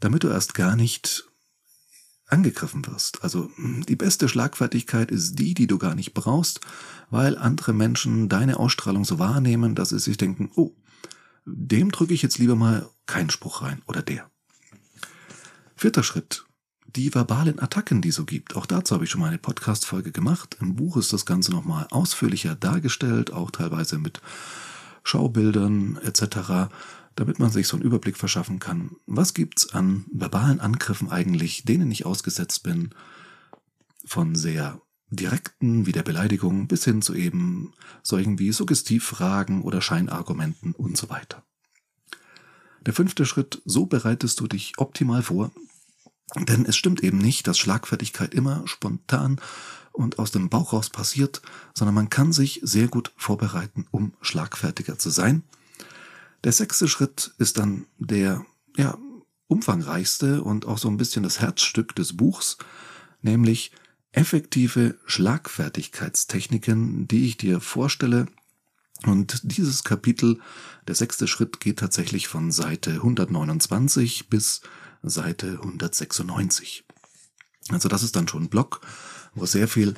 damit 0.00 0.24
du 0.24 0.28
erst 0.28 0.54
gar 0.54 0.76
nicht 0.76 1.24
angegriffen 2.26 2.86
wirst. 2.86 3.22
Also 3.24 3.50
die 3.88 3.96
beste 3.96 4.28
Schlagfertigkeit 4.28 5.10
ist 5.10 5.38
die, 5.38 5.54
die 5.54 5.66
du 5.66 5.78
gar 5.78 5.94
nicht 5.94 6.14
brauchst, 6.14 6.60
weil 7.10 7.36
andere 7.36 7.72
Menschen 7.72 8.28
deine 8.28 8.58
Ausstrahlung 8.58 9.04
so 9.04 9.18
wahrnehmen, 9.18 9.74
dass 9.74 9.90
sie 9.90 9.98
sich 9.98 10.16
denken, 10.16 10.50
oh, 10.54 10.72
dem 11.44 11.90
drücke 11.90 12.14
ich 12.14 12.22
jetzt 12.22 12.38
lieber 12.38 12.56
mal 12.56 12.88
keinen 13.06 13.30
Spruch 13.30 13.62
rein 13.62 13.82
oder 13.86 14.02
der. 14.02 14.30
Vierter 15.76 16.02
Schritt 16.02 16.44
die 16.96 17.14
verbalen 17.14 17.60
Attacken, 17.60 18.02
die 18.02 18.10
so 18.10 18.24
gibt. 18.24 18.56
Auch 18.56 18.66
dazu 18.66 18.94
habe 18.94 19.04
ich 19.04 19.10
schon 19.10 19.20
mal 19.20 19.28
eine 19.28 19.38
Podcast-Folge 19.38 20.12
gemacht. 20.12 20.56
Im 20.60 20.76
Buch 20.76 20.96
ist 20.96 21.12
das 21.12 21.26
Ganze 21.26 21.52
nochmal 21.52 21.86
ausführlicher 21.90 22.54
dargestellt, 22.54 23.32
auch 23.32 23.50
teilweise 23.50 23.98
mit 23.98 24.20
Schaubildern 25.02 25.98
etc., 26.02 26.70
damit 27.16 27.38
man 27.38 27.50
sich 27.50 27.68
so 27.68 27.76
einen 27.76 27.84
Überblick 27.84 28.16
verschaffen 28.16 28.58
kann. 28.58 28.96
Was 29.06 29.34
gibt's 29.34 29.72
an 29.72 30.04
verbalen 30.12 30.60
Angriffen 30.60 31.10
eigentlich, 31.10 31.64
denen 31.64 31.90
ich 31.90 32.06
ausgesetzt 32.06 32.62
bin? 32.62 32.90
Von 34.04 34.34
sehr 34.34 34.80
direkten, 35.10 35.86
wie 35.86 35.92
der 35.92 36.02
Beleidigung, 36.02 36.66
bis 36.66 36.84
hin 36.84 37.02
zu 37.02 37.14
eben 37.14 37.72
solchen 38.02 38.38
wie 38.38 38.52
Suggestivfragen 38.52 39.62
oder 39.62 39.80
Scheinargumenten 39.80 40.72
und 40.72 40.96
so 40.96 41.10
weiter. 41.10 41.42
Der 42.86 42.94
fünfte 42.94 43.26
Schritt, 43.26 43.60
so 43.64 43.86
bereitest 43.86 44.40
du 44.40 44.46
dich 44.46 44.74
optimal 44.78 45.22
vor, 45.22 45.50
Denn 46.36 46.64
es 46.64 46.76
stimmt 46.76 47.02
eben 47.02 47.18
nicht, 47.18 47.46
dass 47.46 47.58
Schlagfertigkeit 47.58 48.34
immer 48.34 48.62
spontan 48.66 49.40
und 49.92 50.18
aus 50.18 50.30
dem 50.30 50.48
Bauch 50.48 50.72
raus 50.72 50.88
passiert, 50.90 51.42
sondern 51.74 51.94
man 51.94 52.10
kann 52.10 52.32
sich 52.32 52.60
sehr 52.62 52.88
gut 52.88 53.12
vorbereiten, 53.16 53.86
um 53.90 54.12
schlagfertiger 54.20 54.98
zu 54.98 55.10
sein. 55.10 55.42
Der 56.44 56.52
sechste 56.52 56.88
Schritt 56.88 57.34
ist 57.38 57.58
dann 57.58 57.86
der 57.98 58.44
ja, 58.76 58.96
umfangreichste 59.48 60.42
und 60.42 60.66
auch 60.66 60.78
so 60.78 60.88
ein 60.88 60.96
bisschen 60.96 61.22
das 61.22 61.40
Herzstück 61.40 61.94
des 61.96 62.16
Buchs, 62.16 62.56
nämlich 63.22 63.72
effektive 64.12 64.98
Schlagfertigkeitstechniken, 65.06 67.08
die 67.08 67.26
ich 67.26 67.36
dir 67.36 67.60
vorstelle. 67.60 68.26
Und 69.04 69.40
dieses 69.44 69.84
Kapitel, 69.84 70.40
der 70.86 70.94
sechste 70.94 71.26
Schritt, 71.26 71.60
geht 71.60 71.78
tatsächlich 71.78 72.28
von 72.28 72.50
Seite 72.50 72.92
129 72.92 74.28
bis 74.28 74.60
Seite 75.02 75.58
196. 75.62 76.84
Also 77.70 77.88
das 77.88 78.02
ist 78.02 78.16
dann 78.16 78.28
schon 78.28 78.44
ein 78.44 78.50
Block, 78.50 78.80
wo 79.34 79.46
sehr 79.46 79.68
viel 79.68 79.94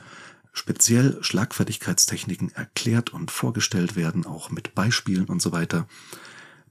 speziell 0.53 1.19
Schlagfertigkeitstechniken 1.23 2.53
erklärt 2.53 3.13
und 3.13 3.31
vorgestellt 3.31 3.97
werden, 3.97 4.27
auch 4.27 4.51
mit 4.51 4.75
Beispielen 4.75 5.25
und 5.25 5.41
so 5.41 5.53
weiter, 5.53 5.89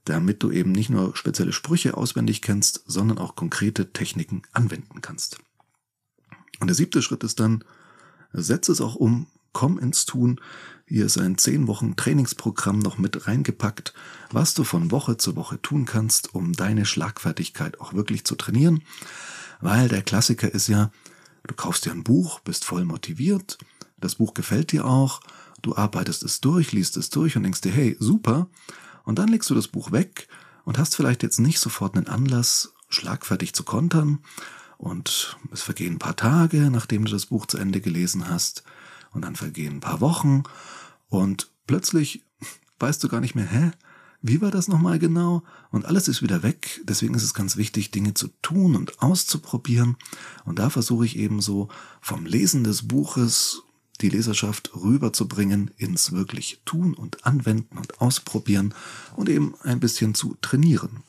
damit 0.05 0.43
du 0.43 0.51
eben 0.51 0.71
nicht 0.71 0.89
nur 0.89 1.15
spezielle 1.15 1.53
Sprüche 1.53 1.97
auswendig 1.97 2.41
kennst, 2.41 2.83
sondern 2.85 3.17
auch 3.17 3.35
konkrete 3.35 3.91
Techniken 3.91 4.43
anwenden 4.51 5.01
kannst. 5.01 5.39
Und 6.61 6.67
der 6.67 6.75
siebte 6.75 7.01
Schritt 7.01 7.23
ist 7.23 7.39
dann, 7.39 7.63
setze 8.31 8.71
es 8.71 8.81
auch 8.81 8.95
um, 8.95 9.25
komm 9.51 9.79
ins 9.79 10.05
Tun. 10.05 10.39
Hier 10.85 11.07
ist 11.07 11.17
ein 11.17 11.37
zehn 11.37 11.67
Wochen 11.67 11.95
Trainingsprogramm 11.95 12.79
noch 12.79 12.99
mit 12.99 13.27
reingepackt, 13.27 13.93
was 14.31 14.53
du 14.53 14.63
von 14.63 14.91
Woche 14.91 15.17
zu 15.17 15.35
Woche 15.35 15.59
tun 15.61 15.85
kannst, 15.85 16.35
um 16.35 16.53
deine 16.53 16.85
Schlagfertigkeit 16.85 17.81
auch 17.81 17.93
wirklich 17.93 18.25
zu 18.25 18.35
trainieren. 18.35 18.83
Weil 19.59 19.89
der 19.89 20.03
Klassiker 20.03 20.53
ist 20.53 20.67
ja, 20.67 20.91
du 21.47 21.55
kaufst 21.55 21.85
dir 21.85 21.91
ein 21.91 22.03
Buch, 22.03 22.39
bist 22.41 22.63
voll 22.63 22.85
motiviert, 22.85 23.57
das 23.99 24.15
Buch 24.15 24.35
gefällt 24.35 24.71
dir 24.71 24.85
auch, 24.85 25.19
du 25.63 25.75
arbeitest 25.75 26.21
es 26.21 26.41
durch, 26.41 26.73
liest 26.73 26.95
es 26.95 27.09
durch 27.09 27.35
und 27.35 27.43
denkst 27.43 27.61
dir, 27.61 27.71
hey, 27.71 27.97
super. 27.99 28.47
Und 29.03 29.17
dann 29.17 29.29
legst 29.29 29.49
du 29.49 29.55
das 29.55 29.67
Buch 29.67 29.91
weg 29.91 30.27
und 30.63 30.77
hast 30.77 30.95
vielleicht 30.95 31.23
jetzt 31.23 31.39
nicht 31.39 31.59
sofort 31.59 31.95
einen 31.95 32.07
Anlass, 32.07 32.73
schlagfertig 32.89 33.53
zu 33.53 33.63
kontern 33.63 34.19
und 34.81 35.37
es 35.51 35.61
vergehen 35.61 35.93
ein 35.93 35.99
paar 35.99 36.15
Tage, 36.15 36.71
nachdem 36.71 37.05
du 37.05 37.11
das 37.11 37.27
Buch 37.27 37.45
zu 37.45 37.59
Ende 37.59 37.81
gelesen 37.81 38.27
hast. 38.27 38.63
Und 39.11 39.23
dann 39.23 39.35
vergehen 39.35 39.75
ein 39.75 39.79
paar 39.79 40.01
Wochen. 40.01 40.41
Und 41.07 41.51
plötzlich 41.67 42.25
weißt 42.79 43.03
du 43.03 43.07
gar 43.07 43.21
nicht 43.21 43.35
mehr, 43.35 43.45
hä? 43.45 43.71
Wie 44.23 44.41
war 44.41 44.49
das 44.49 44.67
nochmal 44.67 44.97
genau? 44.97 45.43
Und 45.69 45.85
alles 45.85 46.07
ist 46.07 46.23
wieder 46.23 46.41
weg. 46.41 46.81
Deswegen 46.83 47.13
ist 47.13 47.21
es 47.21 47.35
ganz 47.35 47.57
wichtig, 47.57 47.91
Dinge 47.91 48.15
zu 48.15 48.29
tun 48.41 48.75
und 48.75 49.03
auszuprobieren. 49.03 49.97
Und 50.45 50.57
da 50.57 50.71
versuche 50.71 51.05
ich 51.05 51.15
eben 51.15 51.41
so 51.41 51.69
vom 52.01 52.25
Lesen 52.25 52.63
des 52.63 52.87
Buches 52.87 53.61
die 54.01 54.09
Leserschaft 54.09 54.71
rüberzubringen 54.75 55.69
ins 55.77 56.11
wirklich 56.11 56.59
Tun 56.65 56.95
und 56.95 57.23
Anwenden 57.27 57.77
und 57.77 58.01
Ausprobieren 58.01 58.73
und 59.15 59.29
eben 59.29 59.53
ein 59.61 59.79
bisschen 59.79 60.15
zu 60.15 60.37
trainieren. 60.41 61.03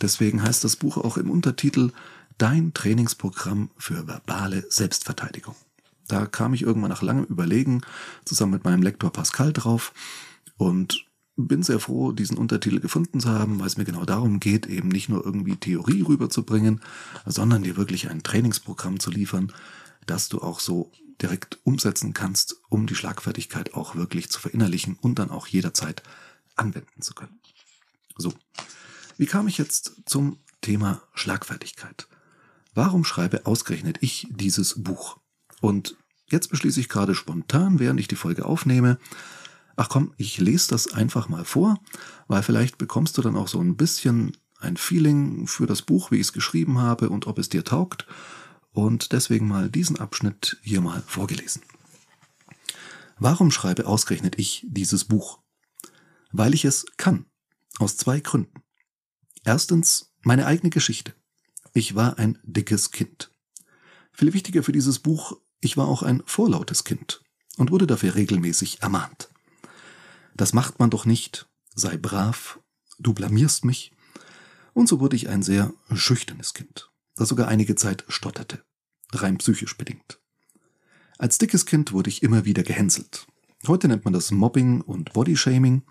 Deswegen 0.00 0.42
heißt 0.42 0.64
das 0.64 0.76
Buch 0.76 0.96
auch 0.96 1.18
im 1.18 1.30
Untertitel 1.30 1.92
Dein 2.38 2.72
Trainingsprogramm 2.72 3.70
für 3.76 4.06
verbale 4.06 4.64
Selbstverteidigung. 4.70 5.56
Da 6.06 6.24
kam 6.26 6.54
ich 6.54 6.62
irgendwann 6.62 6.90
nach 6.90 7.02
langem 7.02 7.24
Überlegen 7.24 7.82
zusammen 8.24 8.52
mit 8.52 8.64
meinem 8.64 8.82
Lektor 8.82 9.12
Pascal 9.12 9.52
drauf 9.52 9.92
und 10.56 11.04
bin 11.36 11.64
sehr 11.64 11.80
froh, 11.80 12.12
diesen 12.12 12.38
Untertitel 12.38 12.78
gefunden 12.78 13.18
zu 13.18 13.28
haben, 13.28 13.58
weil 13.58 13.66
es 13.66 13.76
mir 13.76 13.84
genau 13.84 14.04
darum 14.04 14.38
geht, 14.38 14.66
eben 14.66 14.88
nicht 14.88 15.08
nur 15.08 15.24
irgendwie 15.24 15.56
Theorie 15.56 16.02
rüberzubringen, 16.02 16.80
sondern 17.26 17.64
dir 17.64 17.76
wirklich 17.76 18.08
ein 18.08 18.22
Trainingsprogramm 18.22 19.00
zu 19.00 19.10
liefern, 19.10 19.52
das 20.06 20.28
du 20.28 20.40
auch 20.40 20.60
so 20.60 20.92
direkt 21.20 21.58
umsetzen 21.64 22.14
kannst, 22.14 22.56
um 22.68 22.86
die 22.86 22.94
Schlagfertigkeit 22.94 23.74
auch 23.74 23.96
wirklich 23.96 24.30
zu 24.30 24.40
verinnerlichen 24.40 24.96
und 25.00 25.18
dann 25.18 25.30
auch 25.30 25.48
jederzeit 25.48 26.04
anwenden 26.54 27.02
zu 27.02 27.14
können. 27.14 27.40
So, 28.16 28.32
wie 29.16 29.26
kam 29.26 29.48
ich 29.48 29.58
jetzt 29.58 30.02
zum 30.06 30.38
Thema 30.60 31.02
Schlagfertigkeit? 31.14 32.06
Warum 32.78 33.04
schreibe 33.04 33.44
ausgerechnet 33.44 33.98
ich 34.02 34.28
dieses 34.30 34.80
Buch? 34.84 35.18
Und 35.60 35.96
jetzt 36.30 36.48
beschließe 36.50 36.78
ich 36.78 36.88
gerade 36.88 37.16
spontan, 37.16 37.80
während 37.80 37.98
ich 37.98 38.06
die 38.06 38.14
Folge 38.14 38.46
aufnehme, 38.46 39.00
ach 39.74 39.88
komm, 39.88 40.14
ich 40.16 40.38
lese 40.38 40.68
das 40.68 40.92
einfach 40.92 41.28
mal 41.28 41.44
vor, 41.44 41.80
weil 42.28 42.44
vielleicht 42.44 42.78
bekommst 42.78 43.18
du 43.18 43.22
dann 43.22 43.36
auch 43.36 43.48
so 43.48 43.60
ein 43.60 43.76
bisschen 43.76 44.36
ein 44.60 44.76
Feeling 44.76 45.48
für 45.48 45.66
das 45.66 45.82
Buch, 45.82 46.12
wie 46.12 46.18
ich 46.18 46.28
es 46.28 46.32
geschrieben 46.32 46.78
habe 46.78 47.10
und 47.10 47.26
ob 47.26 47.40
es 47.40 47.48
dir 47.48 47.64
taugt. 47.64 48.06
Und 48.70 49.10
deswegen 49.10 49.48
mal 49.48 49.70
diesen 49.70 49.98
Abschnitt 49.98 50.56
hier 50.62 50.80
mal 50.80 51.02
vorgelesen. 51.04 51.62
Warum 53.18 53.50
schreibe 53.50 53.88
ausgerechnet 53.88 54.38
ich 54.38 54.64
dieses 54.68 55.06
Buch? 55.06 55.40
Weil 56.30 56.54
ich 56.54 56.64
es 56.64 56.86
kann. 56.96 57.26
Aus 57.80 57.96
zwei 57.96 58.20
Gründen. 58.20 58.62
Erstens 59.42 60.12
meine 60.22 60.46
eigene 60.46 60.70
Geschichte. 60.70 61.17
Ich 61.78 61.94
war 61.94 62.18
ein 62.18 62.40
dickes 62.42 62.90
Kind. 62.90 63.30
Viel 64.10 64.32
wichtiger 64.32 64.64
für 64.64 64.72
dieses 64.72 64.98
Buch, 64.98 65.38
ich 65.60 65.76
war 65.76 65.86
auch 65.86 66.02
ein 66.02 66.24
vorlautes 66.26 66.82
Kind 66.82 67.22
und 67.56 67.70
wurde 67.70 67.86
dafür 67.86 68.16
regelmäßig 68.16 68.82
ermahnt. 68.82 69.28
Das 70.34 70.52
macht 70.52 70.80
man 70.80 70.90
doch 70.90 71.04
nicht, 71.04 71.48
sei 71.76 71.96
brav, 71.96 72.58
du 72.98 73.14
blamierst 73.14 73.64
mich. 73.64 73.92
Und 74.74 74.88
so 74.88 74.98
wurde 74.98 75.14
ich 75.14 75.28
ein 75.28 75.44
sehr 75.44 75.72
schüchternes 75.94 76.52
Kind, 76.52 76.90
das 77.14 77.28
sogar 77.28 77.46
einige 77.46 77.76
Zeit 77.76 78.04
stotterte, 78.08 78.64
rein 79.12 79.38
psychisch 79.38 79.76
bedingt. 79.78 80.18
Als 81.16 81.38
dickes 81.38 81.64
Kind 81.64 81.92
wurde 81.92 82.10
ich 82.10 82.24
immer 82.24 82.44
wieder 82.44 82.64
gehänselt. 82.64 83.28
Heute 83.68 83.86
nennt 83.86 84.04
man 84.04 84.14
das 84.14 84.32
Mobbing 84.32 84.80
und 84.80 85.12
Bodyshaming. 85.12 85.84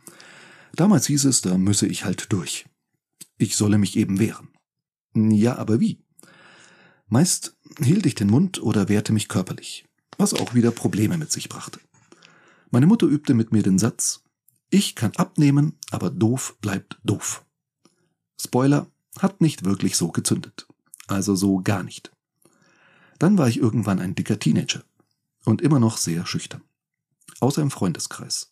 Damals 0.73 1.07
hieß 1.07 1.23
es, 1.23 1.39
da 1.39 1.57
müsse 1.57 1.87
ich 1.87 2.03
halt 2.03 2.33
durch. 2.33 2.65
Ich 3.37 3.55
solle 3.55 3.77
mich 3.77 3.95
eben 3.95 4.19
wehren. 4.19 4.49
Ja, 5.31 5.57
aber 5.57 5.79
wie? 5.79 6.03
Meist 7.07 7.57
hielt 7.79 8.05
ich 8.05 8.15
den 8.15 8.29
Mund 8.29 8.61
oder 8.61 8.89
wehrte 8.89 9.13
mich 9.13 9.27
körperlich, 9.27 9.85
was 10.17 10.33
auch 10.33 10.53
wieder 10.53 10.71
Probleme 10.71 11.17
mit 11.17 11.31
sich 11.31 11.49
brachte. 11.49 11.79
Meine 12.69 12.87
Mutter 12.87 13.07
übte 13.07 13.33
mit 13.33 13.51
mir 13.51 13.63
den 13.63 13.79
Satz, 13.79 14.23
ich 14.69 14.95
kann 14.95 15.15
abnehmen, 15.15 15.77
aber 15.91 16.09
doof 16.09 16.57
bleibt 16.59 16.99
doof. 17.03 17.45
Spoiler, 18.39 18.87
hat 19.17 19.41
nicht 19.41 19.63
wirklich 19.63 19.95
so 19.95 20.11
gezündet. 20.11 20.67
Also 21.07 21.35
so 21.35 21.61
gar 21.61 21.83
nicht. 21.83 22.11
Dann 23.17 23.37
war 23.37 23.47
ich 23.47 23.57
irgendwann 23.57 23.99
ein 23.99 24.15
dicker 24.15 24.39
Teenager 24.39 24.83
und 25.45 25.61
immer 25.61 25.79
noch 25.79 25.97
sehr 25.97 26.25
schüchtern. 26.25 26.61
Außer 27.39 27.61
im 27.61 27.71
Freundeskreis. 27.71 28.51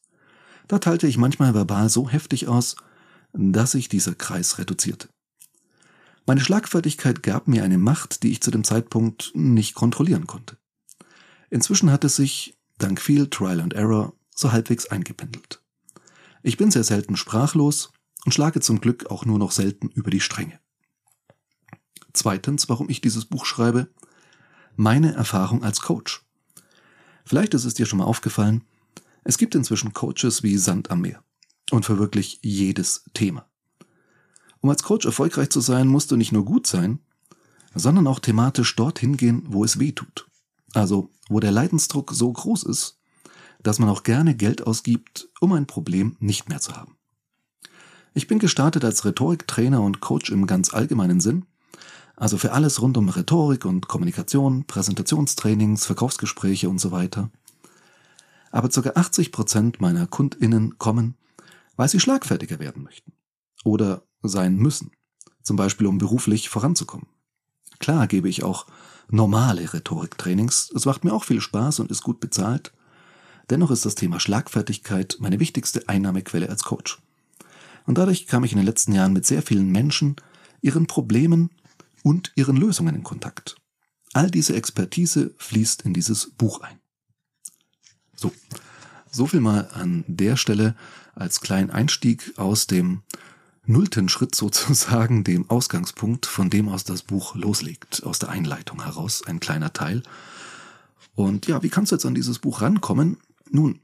Da 0.67 0.79
teilte 0.79 1.07
ich 1.07 1.17
manchmal 1.17 1.53
verbal 1.53 1.89
so 1.89 2.09
heftig 2.09 2.47
aus, 2.47 2.75
dass 3.33 3.73
sich 3.73 3.89
dieser 3.89 4.15
Kreis 4.15 4.57
reduzierte. 4.57 5.09
Meine 6.27 6.41
Schlagfertigkeit 6.41 7.21
gab 7.21 7.47
mir 7.47 7.63
eine 7.63 7.77
Macht, 7.77 8.23
die 8.23 8.31
ich 8.31 8.41
zu 8.41 8.49
dem 8.49 8.63
Zeitpunkt 8.63 9.31
nicht 9.35 9.75
kontrollieren 9.75 10.25
konnte. 10.25 10.57
Inzwischen 11.51 11.91
hat 11.91 12.03
es 12.03 12.15
sich, 12.15 12.57
dank 12.79 12.99
viel 12.99 13.29
Trial 13.29 13.61
and 13.61 13.73
Error, 13.73 14.13
so 14.33 14.51
halbwegs 14.51 14.87
eingependelt. 14.87 15.61
Ich 16.41 16.57
bin 16.57 16.71
sehr 16.71 16.83
selten 16.83 17.15
sprachlos 17.15 17.93
und 18.25 18.33
schlage 18.33 18.59
zum 18.59 18.81
Glück 18.81 19.05
auch 19.07 19.25
nur 19.25 19.37
noch 19.37 19.51
selten 19.51 19.89
über 19.89 20.09
die 20.09 20.19
Stränge. 20.19 20.59
Zweitens, 22.11 22.69
warum 22.69 22.89
ich 22.89 23.01
dieses 23.01 23.25
Buch 23.25 23.45
schreibe, 23.45 23.93
meine 24.75 25.13
Erfahrung 25.13 25.63
als 25.63 25.81
Coach. 25.81 26.25
Vielleicht 27.23 27.53
ist 27.53 27.65
es 27.65 27.75
dir 27.75 27.85
schon 27.85 27.99
mal 27.99 28.05
aufgefallen, 28.05 28.63
es 29.23 29.37
gibt 29.37 29.55
inzwischen 29.55 29.93
Coaches 29.93 30.43
wie 30.43 30.57
Sand 30.57 30.91
am 30.91 31.01
Meer 31.01 31.23
und 31.71 31.85
für 31.85 31.97
wirklich 31.97 32.39
jedes 32.41 33.05
Thema. 33.13 33.49
Um 34.65 34.69
als 34.71 34.81
Coach 34.81 35.05
erfolgreich 35.05 35.51
zu 35.51 35.61
sein, 35.61 35.87
musst 35.87 36.09
du 36.09 36.15
nicht 36.15 36.31
nur 36.31 36.43
gut 36.43 36.65
sein, 36.65 36.97
sondern 37.75 38.07
auch 38.07 38.17
thematisch 38.19 38.75
dorthin 38.75 39.15
gehen, 39.15 39.43
wo 39.45 39.63
es 39.63 39.77
weh 39.77 39.91
tut. 39.91 40.27
Also, 40.73 41.11
wo 41.29 41.39
der 41.39 41.51
Leidensdruck 41.51 42.11
so 42.11 42.33
groß 42.33 42.63
ist, 42.63 42.97
dass 43.61 43.77
man 43.77 43.89
auch 43.89 44.01
gerne 44.01 44.33
Geld 44.33 44.65
ausgibt, 44.65 45.29
um 45.39 45.53
ein 45.53 45.67
Problem 45.67 46.15
nicht 46.19 46.49
mehr 46.49 46.61
zu 46.61 46.75
haben. 46.75 46.97
Ich 48.15 48.25
bin 48.25 48.39
gestartet 48.39 48.83
als 48.83 49.05
Rhetoriktrainer 49.05 49.83
und 49.83 49.99
Coach 49.99 50.31
im 50.31 50.47
ganz 50.47 50.73
allgemeinen 50.73 51.19
Sinn, 51.19 51.45
also 52.15 52.39
für 52.39 52.51
alles 52.51 52.81
rund 52.81 52.97
um 52.97 53.07
Rhetorik 53.09 53.65
und 53.65 53.87
Kommunikation, 53.87 54.65
Präsentationstrainings, 54.65 55.85
Verkaufsgespräche 55.85 56.69
und 56.69 56.79
so 56.79 56.89
weiter. 56.91 57.29
Aber 58.49 58.69
ca. 58.69 58.89
80 58.95 59.31
Prozent 59.31 59.79
meiner 59.79 60.07
KundInnen 60.07 60.79
kommen, 60.79 61.13
weil 61.75 61.87
sie 61.87 61.99
schlagfertiger 61.99 62.57
werden 62.57 62.81
möchten. 62.81 63.11
Oder 63.63 64.01
sein 64.29 64.55
müssen, 64.55 64.91
zum 65.41 65.55
Beispiel 65.55 65.87
um 65.87 65.97
beruflich 65.97 66.49
voranzukommen. 66.49 67.07
Klar 67.79 68.07
gebe 68.07 68.29
ich 68.29 68.43
auch 68.43 68.65
normale 69.09 69.73
Rhetoriktrainings, 69.73 70.71
es 70.75 70.85
macht 70.85 71.03
mir 71.03 71.13
auch 71.13 71.23
viel 71.23 71.41
Spaß 71.41 71.79
und 71.79 71.91
ist 71.91 72.03
gut 72.03 72.19
bezahlt. 72.19 72.73
Dennoch 73.49 73.69
ist 73.71 73.85
das 73.85 73.95
Thema 73.95 74.19
Schlagfertigkeit 74.19 75.17
meine 75.19 75.39
wichtigste 75.39 75.87
Einnahmequelle 75.87 76.49
als 76.49 76.63
Coach. 76.63 77.01
Und 77.85 77.97
dadurch 77.97 78.25
kam 78.25 78.43
ich 78.43 78.51
in 78.51 78.57
den 78.57 78.65
letzten 78.65 78.93
Jahren 78.93 79.13
mit 79.13 79.25
sehr 79.25 79.43
vielen 79.43 79.71
Menschen, 79.71 80.15
ihren 80.61 80.87
Problemen 80.87 81.51
und 82.03 82.31
ihren 82.35 82.57
Lösungen 82.57 82.95
in 82.95 83.03
Kontakt. 83.03 83.55
All 84.13 84.31
diese 84.31 84.55
Expertise 84.55 85.35
fließt 85.37 85.83
in 85.83 85.93
dieses 85.93 86.31
Buch 86.31 86.61
ein. 86.61 86.79
So, 88.15 88.31
so 89.11 89.27
viel 89.27 89.41
mal 89.41 89.69
an 89.73 90.03
der 90.07 90.37
Stelle 90.37 90.75
als 91.13 91.41
kleinen 91.41 91.69
Einstieg 91.69 92.33
aus 92.37 92.65
dem 92.67 93.03
nullten 93.67 94.09
Schritt 94.09 94.35
sozusagen, 94.35 95.23
dem 95.23 95.49
Ausgangspunkt, 95.49 96.25
von 96.25 96.49
dem 96.49 96.69
aus 96.69 96.83
das 96.83 97.01
Buch 97.01 97.35
loslegt, 97.35 98.03
aus 98.03 98.19
der 98.19 98.29
Einleitung 98.29 98.83
heraus, 98.83 99.23
ein 99.25 99.39
kleiner 99.39 99.73
Teil. 99.73 100.03
Und 101.15 101.47
ja, 101.47 101.63
wie 101.63 101.69
kannst 101.69 101.91
du 101.91 101.95
jetzt 101.95 102.05
an 102.05 102.15
dieses 102.15 102.39
Buch 102.39 102.61
rankommen? 102.61 103.17
Nun, 103.49 103.79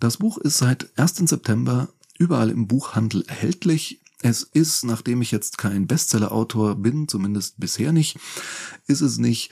das 0.00 0.16
Buch 0.18 0.38
ist 0.38 0.58
seit 0.58 0.90
1. 0.98 1.16
September 1.28 1.88
überall 2.18 2.50
im 2.50 2.66
Buchhandel 2.66 3.24
erhältlich. 3.26 4.00
Es 4.22 4.42
ist, 4.42 4.84
nachdem 4.84 5.22
ich 5.22 5.30
jetzt 5.30 5.58
kein 5.58 5.86
Bestseller-Autor 5.86 6.76
bin, 6.76 7.08
zumindest 7.08 7.60
bisher 7.60 7.92
nicht, 7.92 8.18
ist 8.86 9.02
es 9.02 9.18
nicht 9.18 9.50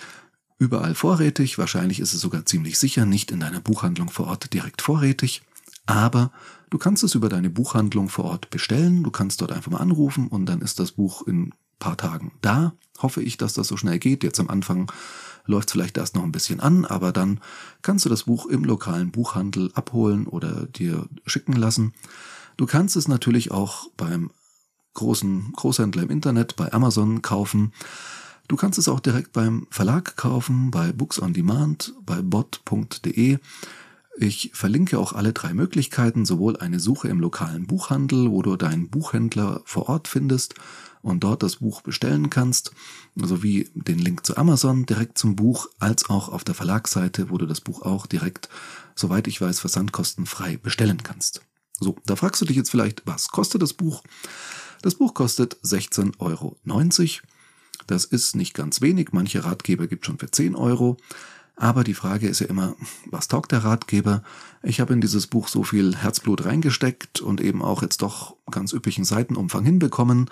überall 0.58 0.94
vorrätig. 0.94 1.58
Wahrscheinlich 1.58 2.00
ist 2.00 2.14
es 2.14 2.20
sogar 2.20 2.46
ziemlich 2.46 2.78
sicher 2.78 3.04
nicht 3.04 3.30
in 3.30 3.40
deiner 3.40 3.60
Buchhandlung 3.60 4.10
vor 4.10 4.26
Ort 4.28 4.52
direkt 4.52 4.82
vorrätig. 4.82 5.42
Aber 5.86 6.30
du 6.70 6.78
kannst 6.78 7.02
es 7.02 7.14
über 7.14 7.28
deine 7.28 7.50
Buchhandlung 7.50 8.08
vor 8.08 8.26
Ort 8.26 8.50
bestellen. 8.50 9.02
Du 9.02 9.10
kannst 9.10 9.40
dort 9.40 9.52
einfach 9.52 9.70
mal 9.70 9.78
anrufen 9.78 10.28
und 10.28 10.46
dann 10.46 10.60
ist 10.60 10.78
das 10.78 10.92
Buch 10.92 11.26
in 11.26 11.48
ein 11.48 11.54
paar 11.78 11.96
Tagen 11.96 12.32
da. 12.40 12.74
Hoffe 12.98 13.22
ich, 13.22 13.36
dass 13.36 13.54
das 13.54 13.68
so 13.68 13.76
schnell 13.76 13.98
geht. 13.98 14.22
Jetzt 14.22 14.38
am 14.38 14.48
Anfang 14.48 14.90
läuft 15.44 15.68
es 15.68 15.72
vielleicht 15.72 15.98
erst 15.98 16.14
noch 16.14 16.22
ein 16.22 16.32
bisschen 16.32 16.60
an, 16.60 16.84
aber 16.84 17.12
dann 17.12 17.40
kannst 17.82 18.04
du 18.04 18.08
das 18.08 18.24
Buch 18.24 18.46
im 18.46 18.64
lokalen 18.64 19.10
Buchhandel 19.10 19.70
abholen 19.74 20.26
oder 20.26 20.66
dir 20.66 21.08
schicken 21.26 21.54
lassen. 21.54 21.94
Du 22.56 22.66
kannst 22.66 22.96
es 22.96 23.08
natürlich 23.08 23.50
auch 23.50 23.88
beim 23.96 24.30
großen 24.94 25.52
Großhändler 25.52 26.04
im 26.04 26.10
Internet, 26.10 26.56
bei 26.56 26.72
Amazon 26.72 27.22
kaufen. 27.22 27.72
Du 28.48 28.56
kannst 28.56 28.78
es 28.78 28.88
auch 28.88 29.00
direkt 29.00 29.32
beim 29.32 29.66
Verlag 29.70 30.16
kaufen, 30.16 30.70
bei 30.70 30.92
Books 30.92 31.20
on 31.20 31.32
Demand, 31.32 31.94
bei 32.04 32.20
bot.de. 32.20 33.38
Ich 34.19 34.50
verlinke 34.52 34.99
auch 34.99 35.14
alle 35.14 35.33
drei 35.33 35.54
Möglichkeiten, 35.54 36.26
sowohl 36.26 36.57
eine 36.59 36.81
Suche 36.81 37.09
im 37.09 37.21
lokalen 37.21 37.66
Buchhandel, 37.66 38.31
wo 38.31 38.42
du 38.42 38.57
deinen 38.57 38.90
Buchhändler 38.90 39.62
vor 39.64 39.88
Ort 39.88 40.07
findest 40.07 40.54
und 41.00 41.25
dort 41.25 41.42
das 41.42 41.57
Buch 41.57 41.81
bestellen 41.81 42.31
kannst, 42.31 42.73
sowie 43.16 43.71
den 43.75 43.99
Link 43.99 44.25
zu 44.25 44.37
Amazon 44.37 44.87
direkt 44.87 45.19
zum 45.19 45.35
Buch, 45.35 45.69
als 45.78 46.09
auch 46.09 46.28
auf 46.28 46.45
der 46.45 46.54
Verlagsseite, 46.54 47.31
wo 47.31 47.38
du 47.38 47.47
das 47.47 47.61
Buch 47.61 47.83
auch 47.83 48.07
direkt, 48.07 48.49
soweit 48.95 49.26
ich 49.26 49.40
weiß, 49.40 49.61
versandkostenfrei 49.61 50.59
bestellen 50.59 51.02
kannst. 51.02 51.42
So, 51.81 51.97
da 52.07 52.14
fragst 52.14 52.40
du 52.40 52.47
dich 52.47 52.57
jetzt 52.57 52.71
vielleicht, 52.71 53.02
was 53.07 53.28
kostet 53.28 53.62
das 53.62 53.73
Buch? 53.73 54.02
Das 54.83 54.95
Buch 54.95 55.14
kostet 55.14 55.57
16,90 55.64 56.21
Euro. 56.21 56.57
Das 57.87 58.04
ist 58.04 58.37
nicht 58.37 58.54
ganz 58.54 58.81
wenig, 58.81 59.09
manche 59.12 59.45
Ratgeber 59.45 59.88
gibt 59.88 60.07
schon 60.07 60.19
für 60.19 60.31
10 60.31 60.54
Euro. 60.54 60.97
Aber 61.62 61.85
die 61.85 61.95
Frage 61.95 62.26
ist 62.26 62.40
ja 62.40 62.49
immer, 62.49 62.75
was 63.09 63.28
taugt 63.28 63.52
der 63.52 63.62
Ratgeber? 63.62 64.25
Ich 64.64 64.81
habe 64.81 64.92
in 64.95 65.00
dieses 65.00 65.28
Buch 65.28 65.47
so 65.47 65.62
viel 65.62 65.97
Herzblut 65.97 66.45
reingesteckt 66.45 67.21
und 67.21 67.40
eben 67.40 67.62
auch 67.62 67.83
jetzt 67.83 68.02
doch 68.02 68.35
ganz 68.50 68.73
üppigen 68.73 69.04
Seitenumfang 69.04 69.64
hinbekommen 69.64 70.28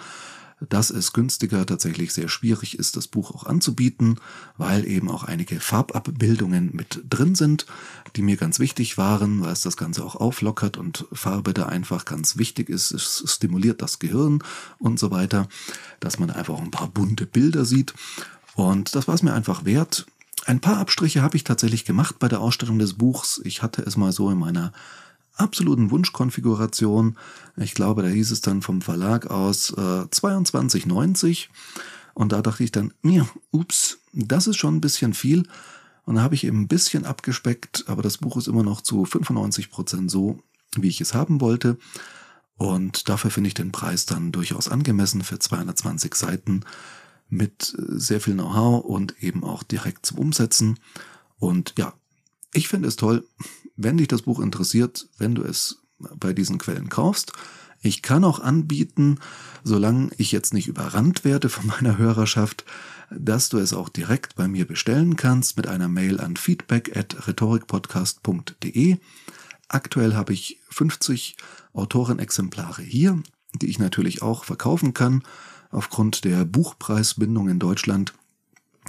dass 0.68 0.90
es 0.90 1.14
günstiger 1.14 1.64
tatsächlich 1.64 2.12
sehr 2.12 2.28
schwierig 2.28 2.78
ist, 2.78 2.94
das 2.98 3.08
Buch 3.08 3.30
auch 3.30 3.46
anzubieten, 3.46 4.20
weil 4.58 4.86
eben 4.86 5.08
auch 5.08 5.24
einige 5.24 5.58
Farbabbildungen 5.58 6.68
mit 6.74 7.02
drin 7.08 7.34
sind, 7.34 7.64
die 8.14 8.20
mir 8.20 8.36
ganz 8.36 8.58
wichtig 8.58 8.98
waren, 8.98 9.40
weil 9.40 9.54
es 9.54 9.62
das 9.62 9.78
Ganze 9.78 10.04
auch 10.04 10.16
auflockert 10.16 10.76
und 10.76 11.06
Farbe 11.12 11.54
da 11.54 11.64
einfach 11.64 12.04
ganz 12.04 12.36
wichtig 12.36 12.68
ist. 12.68 12.90
Es 12.90 13.24
stimuliert 13.26 13.80
das 13.80 14.00
Gehirn 14.00 14.44
und 14.78 14.98
so 14.98 15.10
weiter, 15.10 15.48
dass 15.98 16.18
man 16.18 16.30
einfach 16.30 16.58
ein 16.58 16.70
paar 16.70 16.88
bunte 16.88 17.24
Bilder 17.24 17.64
sieht. 17.64 17.94
Und 18.54 18.94
das 18.94 19.08
war 19.08 19.14
es 19.14 19.22
mir 19.22 19.32
einfach 19.32 19.64
wert. 19.64 20.04
Ein 20.46 20.60
paar 20.60 20.78
Abstriche 20.78 21.22
habe 21.22 21.36
ich 21.36 21.44
tatsächlich 21.44 21.84
gemacht 21.84 22.18
bei 22.18 22.28
der 22.28 22.40
Ausstellung 22.40 22.78
des 22.78 22.94
Buchs. 22.94 23.40
Ich 23.44 23.62
hatte 23.62 23.82
es 23.82 23.96
mal 23.96 24.12
so 24.12 24.30
in 24.30 24.38
meiner 24.38 24.72
absoluten 25.36 25.90
Wunschkonfiguration. 25.90 27.16
Ich 27.56 27.74
glaube, 27.74 28.02
da 28.02 28.08
hieß 28.08 28.30
es 28.30 28.40
dann 28.40 28.62
vom 28.62 28.82
Verlag 28.82 29.26
aus 29.26 29.70
äh, 29.70 29.80
22,90. 29.80 31.48
Und 32.14 32.32
da 32.32 32.42
dachte 32.42 32.64
ich 32.64 32.72
dann, 32.72 32.92
ja, 33.02 33.26
ups, 33.50 33.98
das 34.12 34.46
ist 34.46 34.56
schon 34.56 34.76
ein 34.76 34.80
bisschen 34.80 35.14
viel. 35.14 35.46
Und 36.04 36.16
da 36.16 36.22
habe 36.22 36.34
ich 36.34 36.44
eben 36.44 36.62
ein 36.62 36.68
bisschen 36.68 37.04
abgespeckt, 37.04 37.84
aber 37.86 38.02
das 38.02 38.18
Buch 38.18 38.36
ist 38.36 38.48
immer 38.48 38.62
noch 38.62 38.80
zu 38.80 39.04
95 39.04 39.70
Prozent 39.70 40.10
so, 40.10 40.42
wie 40.76 40.88
ich 40.88 41.00
es 41.00 41.14
haben 41.14 41.40
wollte. 41.40 41.78
Und 42.56 43.08
dafür 43.08 43.30
finde 43.30 43.48
ich 43.48 43.54
den 43.54 43.72
Preis 43.72 44.06
dann 44.06 44.32
durchaus 44.32 44.68
angemessen 44.68 45.22
für 45.22 45.38
220 45.38 46.14
Seiten 46.14 46.64
mit 47.30 47.74
äh, 47.78 47.82
sehr 47.98 48.20
viel 48.20 48.34
Know-how 48.34 48.84
und 48.84 49.22
eben 49.22 49.44
auch 49.44 49.62
direkt 49.62 50.06
zum 50.06 50.18
Umsetzen. 50.18 50.78
Und 51.38 51.74
ja, 51.78 51.94
ich 52.52 52.68
finde 52.68 52.88
es 52.88 52.96
toll, 52.96 53.26
wenn 53.76 53.96
dich 53.96 54.08
das 54.08 54.22
Buch 54.22 54.40
interessiert, 54.40 55.08
wenn 55.18 55.34
du 55.34 55.42
es 55.42 55.78
bei 55.98 56.32
diesen 56.32 56.58
Quellen 56.58 56.88
kaufst. 56.88 57.32
Ich 57.82 58.02
kann 58.02 58.24
auch 58.24 58.40
anbieten, 58.40 59.18
solange 59.64 60.10
ich 60.18 60.32
jetzt 60.32 60.52
nicht 60.52 60.68
überrannt 60.68 61.24
werde 61.24 61.48
von 61.48 61.66
meiner 61.66 61.96
Hörerschaft, 61.96 62.64
dass 63.10 63.48
du 63.48 63.58
es 63.58 63.72
auch 63.72 63.88
direkt 63.88 64.36
bei 64.36 64.48
mir 64.48 64.66
bestellen 64.66 65.16
kannst 65.16 65.56
mit 65.56 65.66
einer 65.66 65.88
Mail 65.88 66.20
an 66.20 66.36
feedback 66.36 66.96
at 66.96 67.26
rhetorikpodcast.de. 67.26 68.98
Aktuell 69.68 70.14
habe 70.14 70.32
ich 70.32 70.60
50 70.68 71.36
Autorenexemplare 71.72 72.82
hier, 72.82 73.22
die 73.54 73.68
ich 73.68 73.78
natürlich 73.78 74.22
auch 74.22 74.44
verkaufen 74.44 74.94
kann. 74.94 75.22
Aufgrund 75.70 76.24
der 76.24 76.44
Buchpreisbindung 76.44 77.48
in 77.48 77.58
Deutschland 77.58 78.12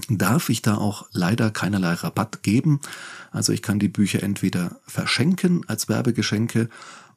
darf 0.09 0.49
ich 0.49 0.61
da 0.61 0.77
auch 0.77 1.05
leider 1.11 1.51
keinerlei 1.51 1.93
Rabatt 1.93 2.43
geben. 2.43 2.79
Also 3.31 3.53
ich 3.53 3.61
kann 3.61 3.79
die 3.79 3.87
Bücher 3.87 4.23
entweder 4.23 4.79
verschenken 4.85 5.63
als 5.67 5.89
Werbegeschenke 5.89 6.69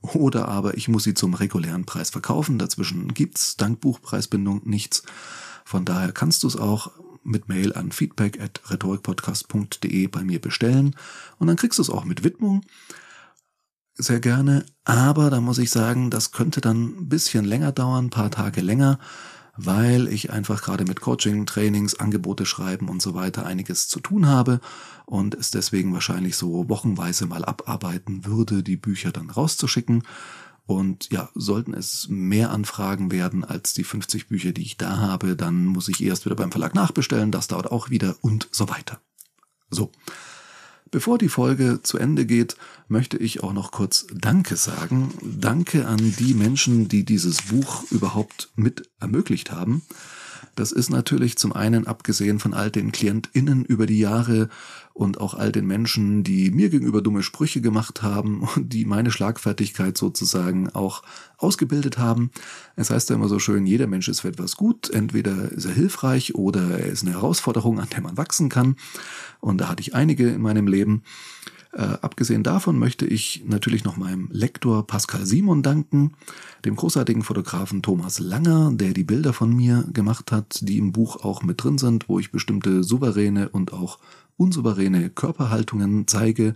oder 0.03 0.49
aber 0.49 0.77
ich 0.77 0.89
muss 0.89 1.05
sie 1.05 1.15
zum 1.15 1.35
regulären 1.35 1.87
Preis 1.87 2.11
verkaufen. 2.11 2.59
Dazwischen 2.59 3.15
gibt's 3.15 3.57
dank 3.57 3.81
Buchpreisbindung 3.81 4.63
nichts. 4.65 5.03
Von 5.65 5.85
daher 5.85 6.13
kannst 6.13 6.43
du 6.43 6.47
es 6.47 6.57
auch 6.57 6.91
mit 7.23 7.49
Mail 7.49 7.73
an 7.73 7.91
feedback 7.91 8.39
at 8.39 8.61
rhetorikpodcast.de 8.71 10.07
bei 10.09 10.25
mir 10.25 10.41
bestellen 10.41 10.95
und 11.39 11.47
dann 11.47 11.57
kriegst 11.57 11.79
du 11.79 11.83
es 11.83 11.89
auch 11.89 12.05
mit 12.05 12.23
Widmung. 12.23 12.63
Sehr 13.97 14.21
gerne, 14.21 14.67
aber 14.85 15.31
da 15.31 15.41
muss 15.41 15.59
ich 15.59 15.71
sagen, 15.71 16.11
das 16.11 16.33
könnte 16.33 16.61
dann 16.61 16.99
ein 16.99 17.09
bisschen 17.09 17.45
länger 17.45 17.73
dauern, 17.73 18.07
ein 18.07 18.11
paar 18.11 18.31
Tage 18.31 18.61
länger 18.61 18.99
weil 19.57 20.09
ich 20.09 20.31
einfach 20.31 20.63
gerade 20.63 20.85
mit 20.85 21.01
Coaching, 21.01 21.47
Trainings, 21.47 21.95
Angebote 21.95 22.47
schreiben 22.47 22.89
und 22.89 23.01
so 23.01 23.15
weiter 23.15 23.47
einiges 23.47 23.89
zu 23.89 24.01
tun 24.01 24.27
habe 24.27 24.61
und 25.07 25.35
es 25.35 25.51
deswegen 25.51 25.93
wahrscheinlich 25.93 26.37
so 26.37 26.69
wochenweise 26.69 27.27
mal 27.27 27.45
abarbeiten 27.45 28.25
würde, 28.25 28.63
die 28.63 28.77
Bücher 28.77 29.13
dann 29.13 29.31
rauszuschicken. 29.31 30.03
Und 30.67 31.11
ja, 31.11 31.29
sollten 31.35 31.75
es 31.75 32.09
mehr 32.09 32.51
Anfragen 32.51 33.13
werden 33.13 33.45
als 33.45 33.75
die 33.75 33.85
50 33.85 34.29
Bücher, 34.29 34.53
die 34.53 34.63
ich 34.63 34.79
da 34.79 34.97
habe, 34.97 35.37
dann 35.37 35.67
muss 35.67 35.89
ich 35.89 36.03
erst 36.03 36.25
wieder 36.25 36.37
beim 36.37 36.51
Verlag 36.51 36.75
nachbestellen, 36.75 37.31
das 37.31 37.49
dauert 37.49 37.71
auch 37.71 37.91
wieder 37.91 38.17
und 38.23 38.49
so 38.51 38.69
weiter. 38.71 38.99
So. 39.71 39.93
Bevor 40.95 41.19
die 41.19 41.29
Folge 41.29 41.81
zu 41.83 41.99
Ende 41.99 42.25
geht, 42.25 42.57
möchte 42.87 43.17
ich 43.17 43.43
auch 43.43 43.53
noch 43.53 43.73
kurz 43.73 44.07
Danke 44.15 44.55
sagen. 44.55 45.13
Danke 45.23 45.89
an 45.89 46.15
die 46.21 46.35
Menschen, 46.35 46.87
die 46.87 47.05
dieses 47.05 47.43
Buch 47.43 47.83
überhaupt 47.91 48.53
mit 48.55 48.89
ermöglicht 49.01 49.51
haben. 49.51 49.83
Das 50.55 50.73
ist 50.73 50.91
natürlich 50.91 51.37
zum 51.37 51.53
einen 51.53 51.87
abgesehen 51.87 52.39
von 52.39 52.55
all 52.55 52.71
den 52.71 52.93
KlientInnen 52.93 53.65
über 53.65 53.87
die 53.87 53.99
Jahre 53.99 54.49
und 54.93 55.21
auch 55.21 55.35
all 55.35 55.51
den 55.51 55.67
Menschen, 55.67 56.23
die 56.23 56.51
mir 56.51 56.71
gegenüber 56.71 57.03
dumme 57.03 57.23
Sprüche 57.23 57.61
gemacht 57.61 58.03
haben 58.03 58.43
und 58.57 58.73
die 58.73 58.85
meine 58.85 59.11
Schlagfertigkeit 59.11 59.99
sozusagen 59.99 60.71
auch 60.71 61.03
ausgebildet 61.39 61.99
haben. 61.99 62.31
Es 62.77 62.91
heißt 62.91 63.11
ja 63.11 63.17
immer 63.17 63.29
so 63.29 63.39
schön, 63.39 63.67
jeder 63.67 63.87
Mensch 63.87 64.09
ist 64.09 64.21
für 64.21 64.29
etwas 64.29 64.57
gut. 64.57 64.91
Entweder 64.91 65.51
ist 65.53 65.65
er 65.65 65.75
hilfreich 65.75 66.35
oder 66.35 66.79
er 66.79 66.87
ist 66.87 67.03
eine 67.03 67.13
Herausforderung, 67.13 67.81
an 67.81 67.89
der 67.91 68.03
man 68.03 68.17
wachsen 68.17 68.49
kann. 68.49 68.77
Und 69.41 69.61
da 69.61 69.69
hatte 69.69 69.81
ich 69.81 69.95
einige 69.95 70.31
in 70.31 70.41
meinem 70.41 70.67
Leben. 70.67 71.03
Äh, 71.75 71.99
abgesehen 72.03 72.45
davon 72.45 72.79
möchte 72.79 73.05
ich 73.05 73.43
natürlich 73.47 73.83
noch 73.83 73.97
meinem 73.97 74.29
Lektor 74.31 74.87
Pascal 74.87 75.27
Simon 75.27 75.65
danken, 75.65 76.13
dem 76.65 76.77
großartigen 76.77 77.23
Fotografen 77.23 77.83
Thomas 77.83 78.21
Langer, 78.21 78.71
der 78.73 78.93
die 78.93 79.03
Bilder 79.03 79.33
von 79.33 79.53
mir 79.53 79.85
gemacht 79.93 80.31
hat, 80.31 80.61
die 80.63 80.79
im 80.79 80.93
Buch 80.93 81.25
auch 81.25 81.43
mit 81.43 81.63
drin 81.63 81.79
sind, 81.79 82.09
wo 82.09 82.21
ich 82.21 82.31
bestimmte 82.31 82.85
souveräne 82.85 83.49
und 83.49 83.73
auch 83.73 83.99
unsouveräne 84.37 85.11
Körperhaltungen 85.11 86.07
zeige, 86.07 86.55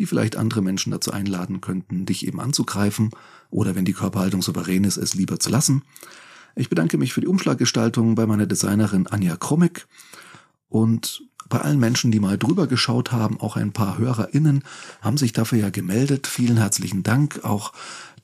die 0.00 0.06
vielleicht 0.06 0.34
andere 0.36 0.62
Menschen 0.62 0.90
dazu 0.90 1.12
einladen 1.12 1.60
könnten, 1.60 2.04
dich 2.04 2.26
eben 2.26 2.40
anzugreifen 2.40 3.10
oder 3.50 3.76
wenn 3.76 3.84
die 3.84 3.92
Körperhaltung 3.92 4.42
souverän 4.42 4.82
ist, 4.82 4.96
es 4.96 5.14
lieber 5.14 5.38
zu 5.38 5.50
lassen. 5.50 5.82
Ich 6.56 6.68
bedanke 6.68 6.98
mich 6.98 7.12
für 7.12 7.20
die 7.20 7.28
Umschlaggestaltung 7.28 8.16
bei 8.16 8.26
meiner 8.26 8.46
Designerin 8.46 9.06
Anja 9.06 9.36
Kromik 9.36 9.86
und 10.68 11.22
bei 11.48 11.60
allen 11.60 11.78
Menschen, 11.78 12.10
die 12.10 12.20
mal 12.20 12.38
drüber 12.38 12.66
geschaut 12.66 13.12
haben, 13.12 13.40
auch 13.40 13.56
ein 13.56 13.72
paar 13.72 13.98
HörerInnen 13.98 14.64
haben 15.00 15.16
sich 15.16 15.32
dafür 15.32 15.58
ja 15.58 15.70
gemeldet. 15.70 16.26
Vielen 16.26 16.56
herzlichen 16.56 17.02
Dank. 17.02 17.44
Auch 17.44 17.72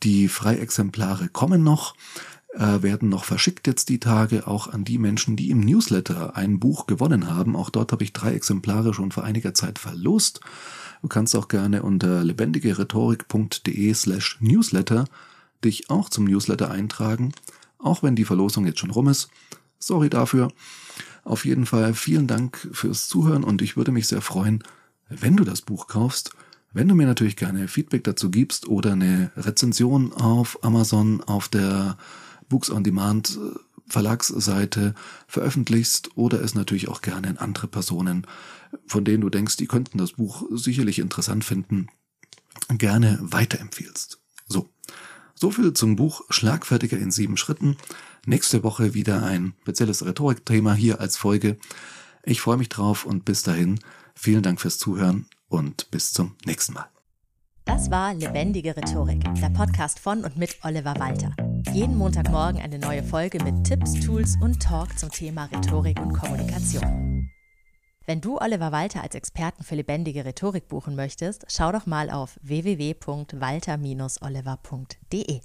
die 0.03 0.29
Freiexemplare 0.29 1.29
kommen 1.29 1.63
noch. 1.63 1.95
äh, 2.55 2.83
werden 2.83 3.09
noch 3.09 3.25
verschickt 3.25 3.67
jetzt 3.67 3.89
die 3.89 3.99
Tage 3.99 4.47
auch 4.47 4.69
an 4.69 4.85
die 4.85 4.99
Menschen, 4.99 5.37
die 5.37 5.51
im 5.51 5.61
Newsletter 5.61 6.37
ein 6.37 6.61
Buch 6.61 6.87
gewonnen 6.87 7.31
haben. 7.31 7.57
Auch 7.57 7.71
dort 7.71 7.93
habe 7.93 8.05
ich 8.05 8.13
drei 8.13 8.35
Exemplare 8.35 8.93
schon 8.93 9.11
vor 9.11 9.25
einiger 9.25 9.55
Zeit 9.55 9.79
verlost. 9.79 10.41
Du 11.01 11.09
kannst 11.09 11.35
auch 11.35 11.49
gerne 11.49 11.83
unter 11.83 12.23
lebendigerhetorik.de 12.23 13.95
slash 13.95 14.37
newsletter 14.41 15.07
dich 15.65 15.91
auch 15.91 16.09
zum 16.09 16.25
Newsletter 16.25 16.71
eintragen, 16.71 17.33
auch 17.79 18.03
wenn 18.03 18.17
die 18.17 18.25
Verlosung 18.25 18.67
jetzt 18.67 18.81
schon 18.81 18.91
rum 18.91 19.09
ist. 19.09 19.31
Sorry 19.79 20.11
dafür. 20.11 20.49
Auf 21.25 21.45
jeden 21.45 21.67
Fall 21.67 21.95
vielen 21.95 22.27
Dank 22.27 22.69
fürs 22.73 23.09
Zuhören 23.09 23.45
und 23.45 23.63
ich 23.63 23.77
würde 23.77 23.93
mich 23.93 24.09
sehr 24.09 24.23
freuen, 24.23 24.63
wenn 25.09 25.37
du 25.37 25.45
das 25.45 25.63
Buch 25.63 25.87
kaufst, 25.87 26.33
wenn 26.73 26.89
du 26.89 26.95
mir 26.95 27.07
natürlich 27.07 27.37
gerne 27.37 27.69
Feedback 27.69 28.05
dazu 28.05 28.31
gibst 28.31 28.67
oder 28.67 28.93
eine 28.93 29.31
Rezension 29.37 30.13
auf 30.13 30.65
Amazon 30.65 31.23
auf 31.23 31.49
der 31.49 31.99
Books 32.49 32.71
on 32.71 32.83
Demand 32.83 33.39
äh, 33.39 33.59
Verlagsseite 33.89 34.95
veröffentlichst 35.27 36.17
oder 36.17 36.41
es 36.41 36.55
natürlich 36.55 36.89
auch 36.89 37.03
gerne 37.03 37.29
in 37.29 37.39
andere 37.39 37.67
Personen, 37.67 38.27
von 38.87 39.05
denen 39.05 39.21
du 39.21 39.29
denkst, 39.29 39.59
die 39.59 39.67
könnten 39.67 39.99
das 39.99 40.13
Buch 40.13 40.45
sicherlich 40.51 40.99
interessant 40.99 41.45
finden, 41.45 41.89
gerne 42.79 43.19
weiterempfiehlst. 43.21 44.19
So. 44.49 44.69
So 45.35 45.51
viel 45.51 45.73
zum 45.73 45.97
Buch 45.97 46.23
Schlagfertiger 46.31 46.97
in 46.99 47.11
sieben 47.11 47.37
Schritten. 47.37 47.77
Nächste 48.25 48.63
Woche 48.63 48.95
wieder 48.95 49.25
ein 49.25 49.55
spezielles 49.63 50.07
Rhetorikthema 50.07 50.75
hier 50.75 51.01
als 51.01 51.17
Folge. 51.17 51.59
Ich 52.25 52.41
freue 52.41 52.57
mich 52.57 52.69
drauf 52.69 53.05
und 53.05 53.25
bis 53.25 53.43
dahin 53.43 53.81
vielen 54.15 54.45
Dank 54.45 54.61
fürs 54.61 54.79
Zuhören 54.79 55.27
und 55.49 55.91
bis 55.91 56.13
zum 56.13 56.37
nächsten 56.45 56.75
Mal. 56.75 56.87
Das 57.65 57.91
war 57.91 58.15
Lebendige 58.15 58.77
Rhetorik, 58.77 59.25
der 59.41 59.51
Podcast 59.51 59.99
von 59.99 60.25
und 60.25 60.37
mit 60.37 60.57
Oliver 60.63 60.95
Walter. 60.99 61.35
Jeden 61.73 61.97
Montagmorgen 61.97 62.61
eine 62.61 62.79
neue 62.79 63.03
Folge 63.03 63.43
mit 63.43 63.65
Tipps, 63.65 63.95
Tools 63.95 64.37
und 64.41 64.63
Talk 64.63 64.97
zum 64.99 65.11
Thema 65.11 65.47
Rhetorik 65.47 65.99
und 66.01 66.13
Kommunikation. 66.13 67.31
Wenn 68.07 68.21
du 68.21 68.39
Oliver 68.39 68.71
Walter 68.73 69.03
als 69.03 69.15
Experten 69.15 69.65
für 69.65 69.77
lebendige 69.77 70.25
Rhetorik 70.25 70.69
buchen 70.69 70.97
möchtest, 70.97 71.45
schau 71.49 71.73
doch 71.73 71.87
mal 71.87 72.11
auf 72.11 72.39
www.walter-oliver.de. 72.43 75.41